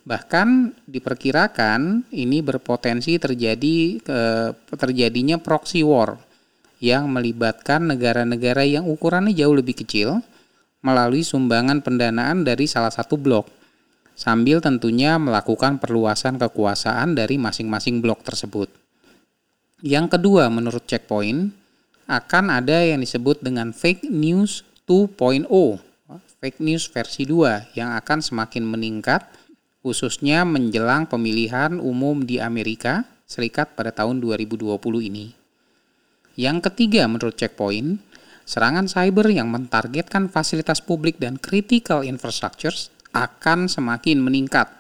Bahkan 0.04 0.76
diperkirakan 0.84 2.12
ini 2.12 2.44
berpotensi 2.44 3.16
terjadi 3.16 4.04
ke, 4.04 4.20
terjadinya 4.76 5.40
proxy 5.40 5.80
war 5.80 6.20
yang 6.84 7.08
melibatkan 7.08 7.88
negara-negara 7.88 8.68
yang 8.68 8.84
ukurannya 8.84 9.32
jauh 9.32 9.56
lebih 9.56 9.80
kecil 9.80 10.20
melalui 10.84 11.24
sumbangan 11.24 11.80
pendanaan 11.80 12.44
dari 12.44 12.68
salah 12.68 12.92
satu 12.92 13.16
blok 13.16 13.48
sambil 14.20 14.60
tentunya 14.60 15.16
melakukan 15.16 15.80
perluasan 15.80 16.36
kekuasaan 16.36 17.16
dari 17.16 17.40
masing-masing 17.40 18.04
blok 18.04 18.28
tersebut. 18.28 18.68
Yang 19.80 20.20
kedua 20.20 20.52
menurut 20.52 20.84
checkpoint 20.84 21.56
akan 22.12 22.46
ada 22.52 22.84
yang 22.84 23.00
disebut 23.00 23.40
dengan 23.40 23.72
fake 23.72 24.12
news 24.12 24.68
2.0 24.84 25.48
fake 26.44 26.60
news 26.60 26.92
versi 26.92 27.24
2 27.24 27.80
yang 27.80 27.96
akan 27.96 28.20
semakin 28.20 28.68
meningkat 28.68 29.24
khususnya 29.84 30.48
menjelang 30.48 31.06
pemilihan 31.06 31.78
umum 31.78 32.24
di 32.24 32.40
Amerika 32.40 33.04
Serikat 33.28 33.76
pada 33.76 33.92
tahun 33.92 34.24
2020 34.24 34.80
ini. 35.10 35.36
Yang 36.40 36.72
ketiga 36.72 37.06
menurut 37.06 37.36
Checkpoint, 37.36 38.00
serangan 38.48 38.88
cyber 38.88 39.28
yang 39.30 39.52
mentargetkan 39.52 40.32
fasilitas 40.32 40.80
publik 40.80 41.20
dan 41.20 41.36
critical 41.36 42.02
infrastructures 42.08 42.90
akan 43.12 43.68
semakin 43.68 44.24
meningkat. 44.24 44.72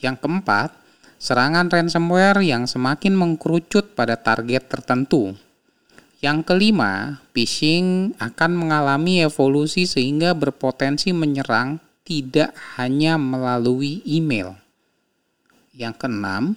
Yang 0.00 0.24
keempat, 0.24 0.72
serangan 1.20 1.68
ransomware 1.68 2.40
yang 2.42 2.66
semakin 2.66 3.14
mengkerucut 3.14 3.94
pada 3.94 4.16
target 4.18 4.66
tertentu 4.70 5.36
yang 6.18 6.42
kelima, 6.42 7.22
phishing 7.30 8.10
akan 8.18 8.58
mengalami 8.58 9.22
evolusi 9.22 9.86
sehingga 9.86 10.34
berpotensi 10.34 11.14
menyerang 11.14 11.78
tidak 12.08 12.56
hanya 12.80 13.20
melalui 13.20 14.00
email. 14.08 14.56
Yang 15.76 16.00
keenam, 16.00 16.56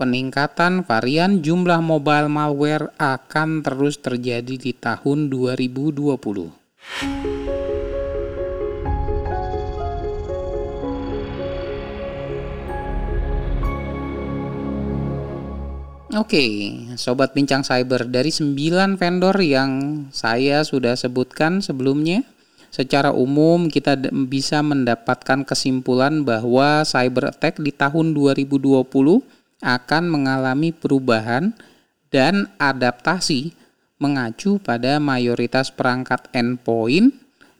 peningkatan 0.00 0.88
varian 0.88 1.44
jumlah 1.44 1.84
mobile 1.84 2.32
malware 2.32 2.88
akan 2.96 3.60
terus 3.60 4.00
terjadi 4.00 4.56
di 4.56 4.72
tahun 4.72 5.28
2020. 5.28 6.48
Oke, 16.16 16.44
sobat 16.96 17.36
bincang 17.36 17.60
cyber 17.60 18.08
dari 18.08 18.32
9 18.32 18.96
vendor 18.96 19.36
yang 19.44 19.70
saya 20.08 20.64
sudah 20.64 20.96
sebutkan 20.96 21.60
sebelumnya, 21.60 22.24
secara 22.68 23.10
umum 23.12 23.66
kita 23.72 23.96
bisa 24.28 24.60
mendapatkan 24.60 25.44
kesimpulan 25.44 26.22
bahwa 26.22 26.84
cyber 26.84 27.32
attack 27.32 27.60
di 27.60 27.72
tahun 27.72 28.12
2020 28.12 28.84
akan 29.58 30.04
mengalami 30.06 30.70
perubahan 30.70 31.56
dan 32.08 32.48
adaptasi 32.56 33.52
mengacu 33.98 34.62
pada 34.62 35.02
mayoritas 35.02 35.74
perangkat 35.74 36.30
endpoint 36.30 37.10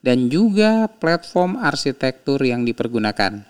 dan 0.00 0.30
juga 0.30 0.86
platform 0.86 1.58
arsitektur 1.58 2.38
yang 2.46 2.62
dipergunakan. 2.62 3.42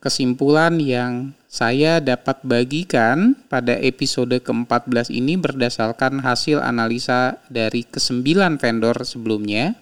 Kesimpulan 0.00 0.80
yang 0.80 1.36
saya 1.50 1.98
dapat 1.98 2.40
bagikan 2.46 3.36
pada 3.48 3.74
episode 3.80 4.38
ke-14 4.44 5.08
ini 5.12 5.34
berdasarkan 5.40 6.22
hasil 6.22 6.62
analisa 6.62 7.40
dari 7.50 7.84
kesembilan 7.84 8.60
vendor 8.60 9.02
sebelumnya 9.02 9.76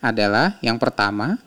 adalah 0.00 0.56
yang 0.64 0.80
pertama, 0.80 1.40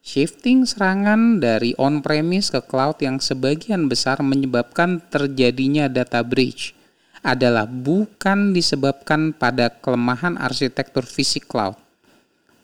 shifting 0.00 0.64
serangan 0.64 1.40
dari 1.40 1.76
on-premise 1.76 2.48
ke 2.52 2.60
cloud 2.64 3.00
yang 3.04 3.20
sebagian 3.20 3.86
besar 3.86 4.20
menyebabkan 4.24 5.04
terjadinya 5.12 5.86
data 5.86 6.24
breach 6.24 6.72
adalah 7.20 7.68
bukan 7.68 8.56
disebabkan 8.56 9.36
pada 9.36 9.68
kelemahan 9.68 10.40
arsitektur 10.40 11.04
fisik 11.04 11.44
cloud. 11.44 11.76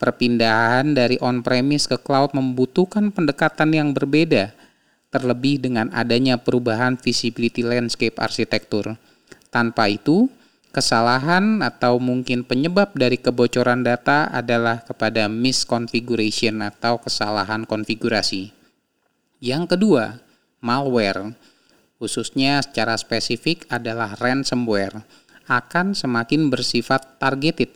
Perpindahan 0.01 0.93
dari 0.93 1.17
on-premise 1.23 1.87
ke 1.87 1.99
cloud 2.01 2.35
membutuhkan 2.35 3.15
pendekatan 3.15 3.71
yang 3.73 3.89
berbeda 3.95 4.53
terlebih 5.15 5.63
dengan 5.63 5.95
adanya 5.95 6.35
perubahan 6.35 6.99
visibility 6.99 7.63
landscape 7.63 8.19
arsitektur. 8.19 8.99
Tanpa 9.55 9.87
itu, 9.87 10.27
kesalahan 10.75 11.63
atau 11.63 12.03
mungkin 12.03 12.43
penyebab 12.43 12.91
dari 12.99 13.15
kebocoran 13.15 13.87
data 13.87 14.27
adalah 14.35 14.83
kepada 14.83 15.31
misconfiguration 15.31 16.59
atau 16.67 16.99
kesalahan 16.99 17.63
konfigurasi. 17.63 18.51
Yang 19.39 19.79
kedua, 19.79 20.19
malware, 20.59 21.39
khususnya 22.03 22.59
secara 22.67 22.99
spesifik 22.99 23.71
adalah 23.71 24.19
ransomware, 24.19 25.07
akan 25.47 25.95
semakin 25.95 26.51
bersifat 26.51 27.23
targeted. 27.23 27.71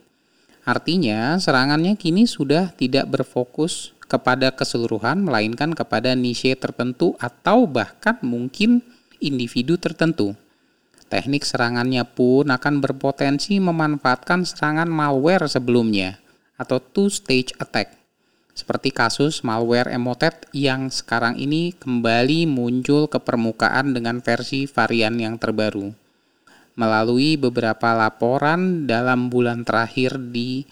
Artinya, 0.66 1.38
serangannya 1.38 1.94
kini 1.94 2.26
sudah 2.26 2.74
tidak 2.74 3.06
berfokus 3.08 3.94
kepada 4.08 4.50
keseluruhan 4.50 5.20
melainkan 5.22 5.70
kepada 5.76 6.16
niche 6.18 6.56
tertentu 6.58 7.14
atau 7.22 7.68
bahkan 7.68 8.18
mungkin 8.24 8.82
individu 9.20 9.76
tertentu. 9.76 10.34
Teknik 11.08 11.48
serangannya 11.48 12.04
pun 12.04 12.52
akan 12.52 12.84
berpotensi 12.84 13.56
memanfaatkan 13.56 14.44
serangan 14.44 14.92
malware 14.92 15.48
sebelumnya 15.48 16.20
atau 16.60 16.76
two-stage 16.76 17.56
attack. 17.56 17.96
Seperti 18.52 18.90
kasus 18.90 19.40
malware 19.40 19.88
Emotet 19.88 20.50
yang 20.50 20.90
sekarang 20.92 21.38
ini 21.40 21.72
kembali 21.78 22.44
muncul 22.44 23.08
ke 23.08 23.16
permukaan 23.22 23.94
dengan 23.94 24.20
versi 24.20 24.68
varian 24.68 25.14
yang 25.16 25.38
terbaru. 25.38 25.94
Melalui 26.74 27.38
beberapa 27.38 27.94
laporan 27.94 28.84
dalam 28.84 29.30
bulan 29.30 29.62
terakhir 29.62 30.18
di 30.18 30.66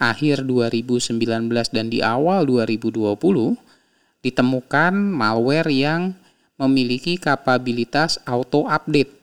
akhir 0.00 0.48
2019 0.48 1.20
dan 1.72 1.86
di 1.92 2.00
awal 2.00 2.48
2020 2.48 3.16
ditemukan 4.20 4.92
malware 4.96 5.68
yang 5.72 6.16
memiliki 6.60 7.16
kapabilitas 7.16 8.20
auto 8.28 8.68
update. 8.68 9.19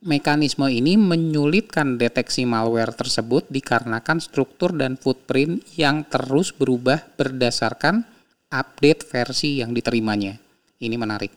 Mekanisme 0.00 0.64
ini 0.72 0.96
menyulitkan 0.96 2.00
deteksi 2.00 2.48
malware 2.48 2.96
tersebut 2.96 3.44
dikarenakan 3.52 4.16
struktur 4.16 4.72
dan 4.72 4.96
footprint 4.96 5.60
yang 5.76 6.08
terus 6.08 6.56
berubah 6.56 7.04
berdasarkan 7.20 8.08
update 8.48 9.04
versi 9.04 9.60
yang 9.60 9.76
diterimanya. 9.76 10.40
Ini 10.80 10.96
menarik. 10.96 11.36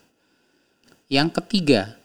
Yang 1.12 1.43
ketiga, 1.43 1.99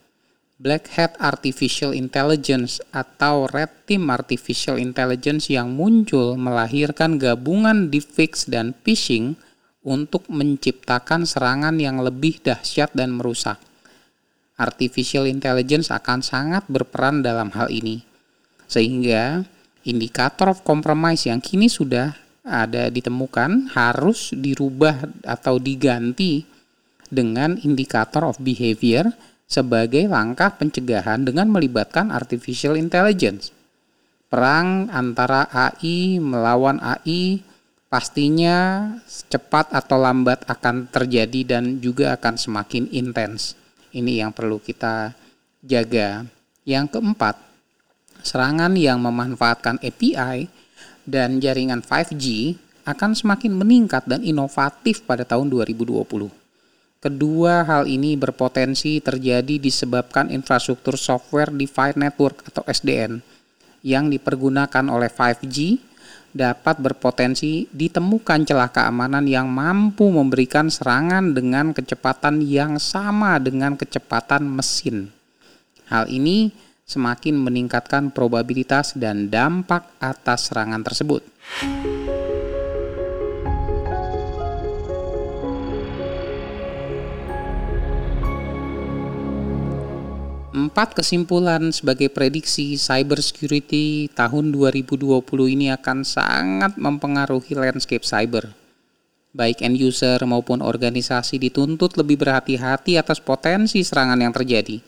Black 0.59 0.91
Hat 0.99 1.15
Artificial 1.23 1.95
Intelligence 1.95 2.83
atau 2.91 3.47
Red 3.47 3.87
Team 3.87 4.11
Artificial 4.11 4.83
Intelligence 4.83 5.47
yang 5.55 5.71
muncul 5.79 6.35
melahirkan 6.35 7.23
gabungan 7.23 7.87
deepfakes 7.87 8.51
dan 8.51 8.75
phishing 8.83 9.39
untuk 9.87 10.27
menciptakan 10.27 11.23
serangan 11.23 11.79
yang 11.79 12.03
lebih 12.03 12.43
dahsyat 12.43 12.91
dan 12.99 13.15
merusak. 13.15 13.68
Artificial 14.59 15.31
Intelligence 15.31 15.95
akan 15.95 16.19
sangat 16.19 16.67
berperan 16.67 17.23
dalam 17.23 17.55
hal 17.55 17.71
ini. 17.71 18.03
Sehingga 18.67 19.47
indikator 19.87 20.51
of 20.51 20.67
compromise 20.67 21.31
yang 21.31 21.39
kini 21.39 21.71
sudah 21.71 22.19
ada 22.43 22.91
ditemukan 22.91 23.71
harus 23.73 24.35
dirubah 24.35 25.07
atau 25.23 25.63
diganti 25.63 26.43
dengan 27.09 27.57
indikator 27.63 28.27
of 28.27 28.37
behavior 28.43 29.09
sebagai 29.49 30.05
langkah 30.11 30.53
pencegahan 30.59 31.25
dengan 31.25 31.49
melibatkan 31.49 32.13
artificial 32.13 32.77
intelligence. 32.77 33.55
Perang 34.29 34.93
antara 34.93 35.49
AI 35.49 36.21
melawan 36.21 36.77
AI 36.85 37.41
pastinya 37.89 38.93
cepat 39.33 39.73
atau 39.73 39.97
lambat 39.97 40.45
akan 40.45 40.93
terjadi 40.93 41.57
dan 41.57 41.81
juga 41.81 42.13
akan 42.21 42.37
semakin 42.37 42.93
intens. 42.93 43.57
Ini 43.93 44.25
yang 44.27 44.33
perlu 44.35 44.61
kita 44.61 45.17
jaga. 45.65 46.25
Yang 46.69 46.99
keempat, 46.99 47.41
serangan 48.21 48.77
yang 48.77 49.01
memanfaatkan 49.01 49.81
API 49.81 50.49
dan 51.09 51.41
jaringan 51.41 51.81
5G 51.81 52.57
akan 52.85 53.17
semakin 53.17 53.53
meningkat 53.57 54.05
dan 54.05 54.21
inovatif 54.21 55.05
pada 55.05 55.25
tahun 55.25 55.49
2020 55.49 56.05
Kedua 56.99 57.63
hal 57.63 57.87
ini 57.87 58.19
berpotensi 58.19 58.99
terjadi 58.99 59.63
disebabkan 59.63 60.35
infrastruktur 60.35 60.99
software 60.99 61.55
defined 61.55 61.95
network 61.95 62.43
atau 62.51 62.67
SDN 62.67 63.23
yang 63.87 64.11
dipergunakan 64.11 64.91
oleh 64.91 65.07
5G 65.07 65.79
dapat 66.33 66.79
berpotensi 66.83 67.67
ditemukan 67.73 68.45
celah 68.45 68.71
keamanan 68.71 69.25
yang 69.25 69.49
mampu 69.49 70.09
memberikan 70.13 70.69
serangan 70.69 71.33
dengan 71.33 71.73
kecepatan 71.73 72.45
yang 72.45 72.77
sama 72.77 73.41
dengan 73.41 73.75
kecepatan 73.75 74.45
mesin. 74.45 75.13
Hal 75.89 76.11
ini 76.13 76.53
semakin 76.85 77.37
meningkatkan 77.37 78.13
probabilitas 78.13 78.97
dan 78.97 79.33
dampak 79.33 79.89
atas 80.01 80.53
serangan 80.53 80.85
tersebut. 80.85 81.25
Empat 90.49 90.97
kesimpulan 90.97 91.61
sebagai 91.77 92.09
prediksi 92.09 92.81
cybersecurity 92.81 94.09
tahun 94.17 94.49
2020 94.49 95.21
ini 95.45 95.69
akan 95.69 96.09
sangat 96.09 96.73
mempengaruhi 96.81 97.53
landscape 97.53 98.01
cyber. 98.01 98.49
Baik 99.37 99.61
end 99.61 99.77
user 99.77 100.17
maupun 100.25 100.65
organisasi 100.65 101.37
dituntut 101.37 102.01
lebih 102.01 102.17
berhati-hati 102.25 102.97
atas 102.97 103.21
potensi 103.21 103.85
serangan 103.85 104.17
yang 104.25 104.33
terjadi. 104.33 104.81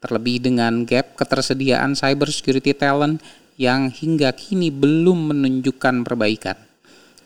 Terlebih 0.00 0.40
dengan 0.40 0.88
gap 0.88 1.12
ketersediaan 1.12 1.92
cybersecurity 1.92 2.72
talent 2.72 3.20
yang 3.60 3.92
hingga 3.92 4.32
kini 4.32 4.72
belum 4.72 5.28
menunjukkan 5.28 6.08
perbaikan. 6.08 6.56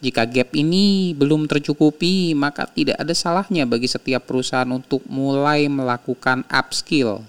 Jika 0.02 0.26
gap 0.26 0.58
ini 0.58 1.14
belum 1.14 1.46
tercukupi, 1.46 2.34
maka 2.34 2.66
tidak 2.66 2.98
ada 2.98 3.14
salahnya 3.14 3.62
bagi 3.62 3.86
setiap 3.86 4.26
perusahaan 4.26 4.74
untuk 4.74 5.06
mulai 5.06 5.70
melakukan 5.70 6.42
upskill 6.50 7.22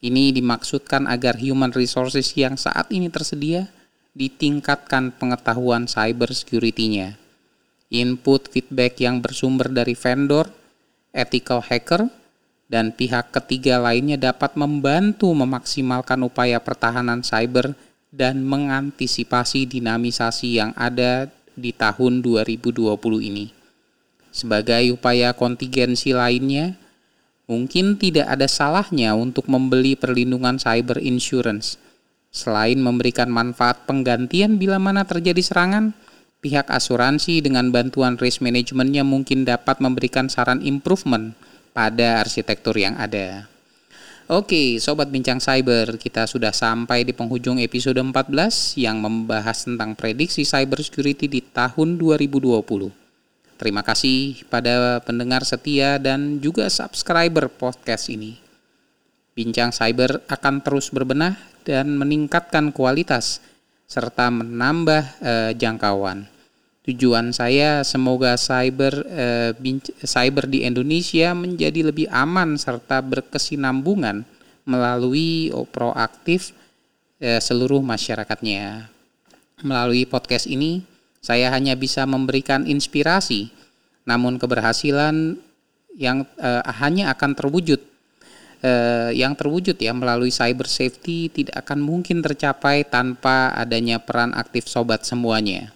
ini 0.00 0.32
dimaksudkan 0.32 1.04
agar 1.04 1.36
human 1.36 1.72
resources 1.76 2.32
yang 2.32 2.56
saat 2.56 2.88
ini 2.88 3.12
tersedia 3.12 3.68
ditingkatkan 4.16 5.14
pengetahuan 5.14 5.84
cyber 5.84 6.32
security-nya. 6.32 7.20
Input 7.92 8.48
feedback 8.48 9.02
yang 9.02 9.20
bersumber 9.20 9.68
dari 9.68 9.92
vendor, 9.92 10.48
ethical 11.12 11.60
hacker, 11.60 12.08
dan 12.70 12.94
pihak 12.94 13.34
ketiga 13.34 13.82
lainnya 13.82 14.14
dapat 14.14 14.54
membantu 14.54 15.34
memaksimalkan 15.34 16.22
upaya 16.22 16.62
pertahanan 16.62 17.20
cyber 17.20 17.74
dan 18.14 18.42
mengantisipasi 18.46 19.66
dinamisasi 19.66 20.62
yang 20.62 20.70
ada 20.78 21.26
di 21.58 21.74
tahun 21.74 22.22
2020 22.22 22.94
ini. 23.26 23.50
Sebagai 24.30 24.94
upaya 24.94 25.34
kontingensi 25.34 26.14
lainnya, 26.14 26.78
mungkin 27.50 27.98
tidak 27.98 28.30
ada 28.30 28.46
salahnya 28.46 29.18
untuk 29.18 29.50
membeli 29.50 29.98
perlindungan 29.98 30.54
cyber 30.54 31.02
insurance. 31.02 31.82
Selain 32.30 32.78
memberikan 32.78 33.26
manfaat 33.26 33.90
penggantian 33.90 34.54
bila 34.54 34.78
mana 34.78 35.02
terjadi 35.02 35.42
serangan, 35.42 35.90
pihak 36.38 36.70
asuransi 36.70 37.42
dengan 37.42 37.74
bantuan 37.74 38.14
risk 38.14 38.38
manajemennya 38.38 39.02
mungkin 39.02 39.42
dapat 39.42 39.82
memberikan 39.82 40.30
saran 40.30 40.62
improvement 40.62 41.34
pada 41.74 42.22
arsitektur 42.22 42.78
yang 42.78 42.94
ada. 42.94 43.50
Oke, 44.30 44.78
sobat 44.78 45.10
bincang 45.10 45.42
cyber, 45.42 45.98
kita 45.98 46.22
sudah 46.30 46.54
sampai 46.54 47.02
di 47.02 47.10
penghujung 47.10 47.58
episode 47.58 47.98
14 47.98 48.78
yang 48.78 49.02
membahas 49.02 49.66
tentang 49.66 49.98
prediksi 49.98 50.46
cyber 50.46 50.86
security 50.86 51.26
di 51.26 51.42
tahun 51.42 51.98
2020. 51.98 53.09
Terima 53.60 53.84
kasih 53.84 54.48
pada 54.48 55.04
pendengar 55.04 55.44
setia 55.44 56.00
dan 56.00 56.40
juga 56.40 56.64
subscriber 56.72 57.52
podcast 57.52 58.08
ini. 58.08 58.40
Bincang 59.36 59.68
Cyber 59.68 60.24
akan 60.32 60.64
terus 60.64 60.88
berbenah 60.88 61.36
dan 61.68 61.92
meningkatkan 61.92 62.72
kualitas 62.72 63.44
serta 63.84 64.32
menambah 64.32 65.04
eh, 65.20 65.52
jangkauan. 65.60 66.24
Tujuan 66.88 67.36
saya 67.36 67.84
semoga 67.84 68.40
cyber 68.40 69.04
eh, 69.12 69.52
cyber 70.08 70.48
di 70.48 70.64
Indonesia 70.64 71.36
menjadi 71.36 71.92
lebih 71.92 72.08
aman 72.08 72.56
serta 72.56 73.04
berkesinambungan 73.04 74.24
melalui 74.64 75.52
proaktif 75.68 76.56
eh, 77.20 77.44
seluruh 77.44 77.84
masyarakatnya. 77.84 78.88
Melalui 79.60 80.08
podcast 80.08 80.48
ini 80.48 80.80
saya 81.20 81.52
hanya 81.52 81.76
bisa 81.76 82.08
memberikan 82.08 82.64
inspirasi, 82.64 83.52
namun 84.08 84.40
keberhasilan 84.40 85.36
yang 85.96 86.24
uh, 86.40 86.64
hanya 86.80 87.12
akan 87.12 87.36
terwujud 87.36 87.80
uh, 88.64 89.10
yang 89.12 89.36
terwujud 89.36 89.76
ya 89.76 89.92
melalui 89.92 90.32
cyber 90.32 90.68
safety 90.68 91.32
tidak 91.32 91.64
akan 91.66 91.80
mungkin 91.80 92.20
tercapai 92.20 92.86
tanpa 92.86 93.52
adanya 93.56 94.00
peran 94.00 94.32
aktif 94.36 94.68
sobat 94.68 95.04
semuanya. 95.04 95.72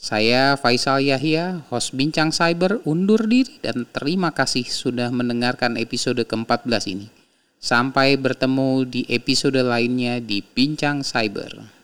Saya 0.00 0.56
Faisal 0.56 1.04
Yahya, 1.04 1.60
host 1.68 1.92
Bincang 1.92 2.32
Cyber, 2.32 2.80
undur 2.88 3.20
diri 3.28 3.60
dan 3.60 3.84
terima 3.84 4.32
kasih 4.32 4.64
sudah 4.64 5.12
mendengarkan 5.12 5.76
episode 5.76 6.24
ke-14 6.24 6.82
ini. 6.88 7.12
Sampai 7.60 8.16
bertemu 8.16 8.88
di 8.88 9.04
episode 9.12 9.60
lainnya 9.60 10.16
di 10.24 10.40
Bincang 10.40 11.04
Cyber. 11.04 11.79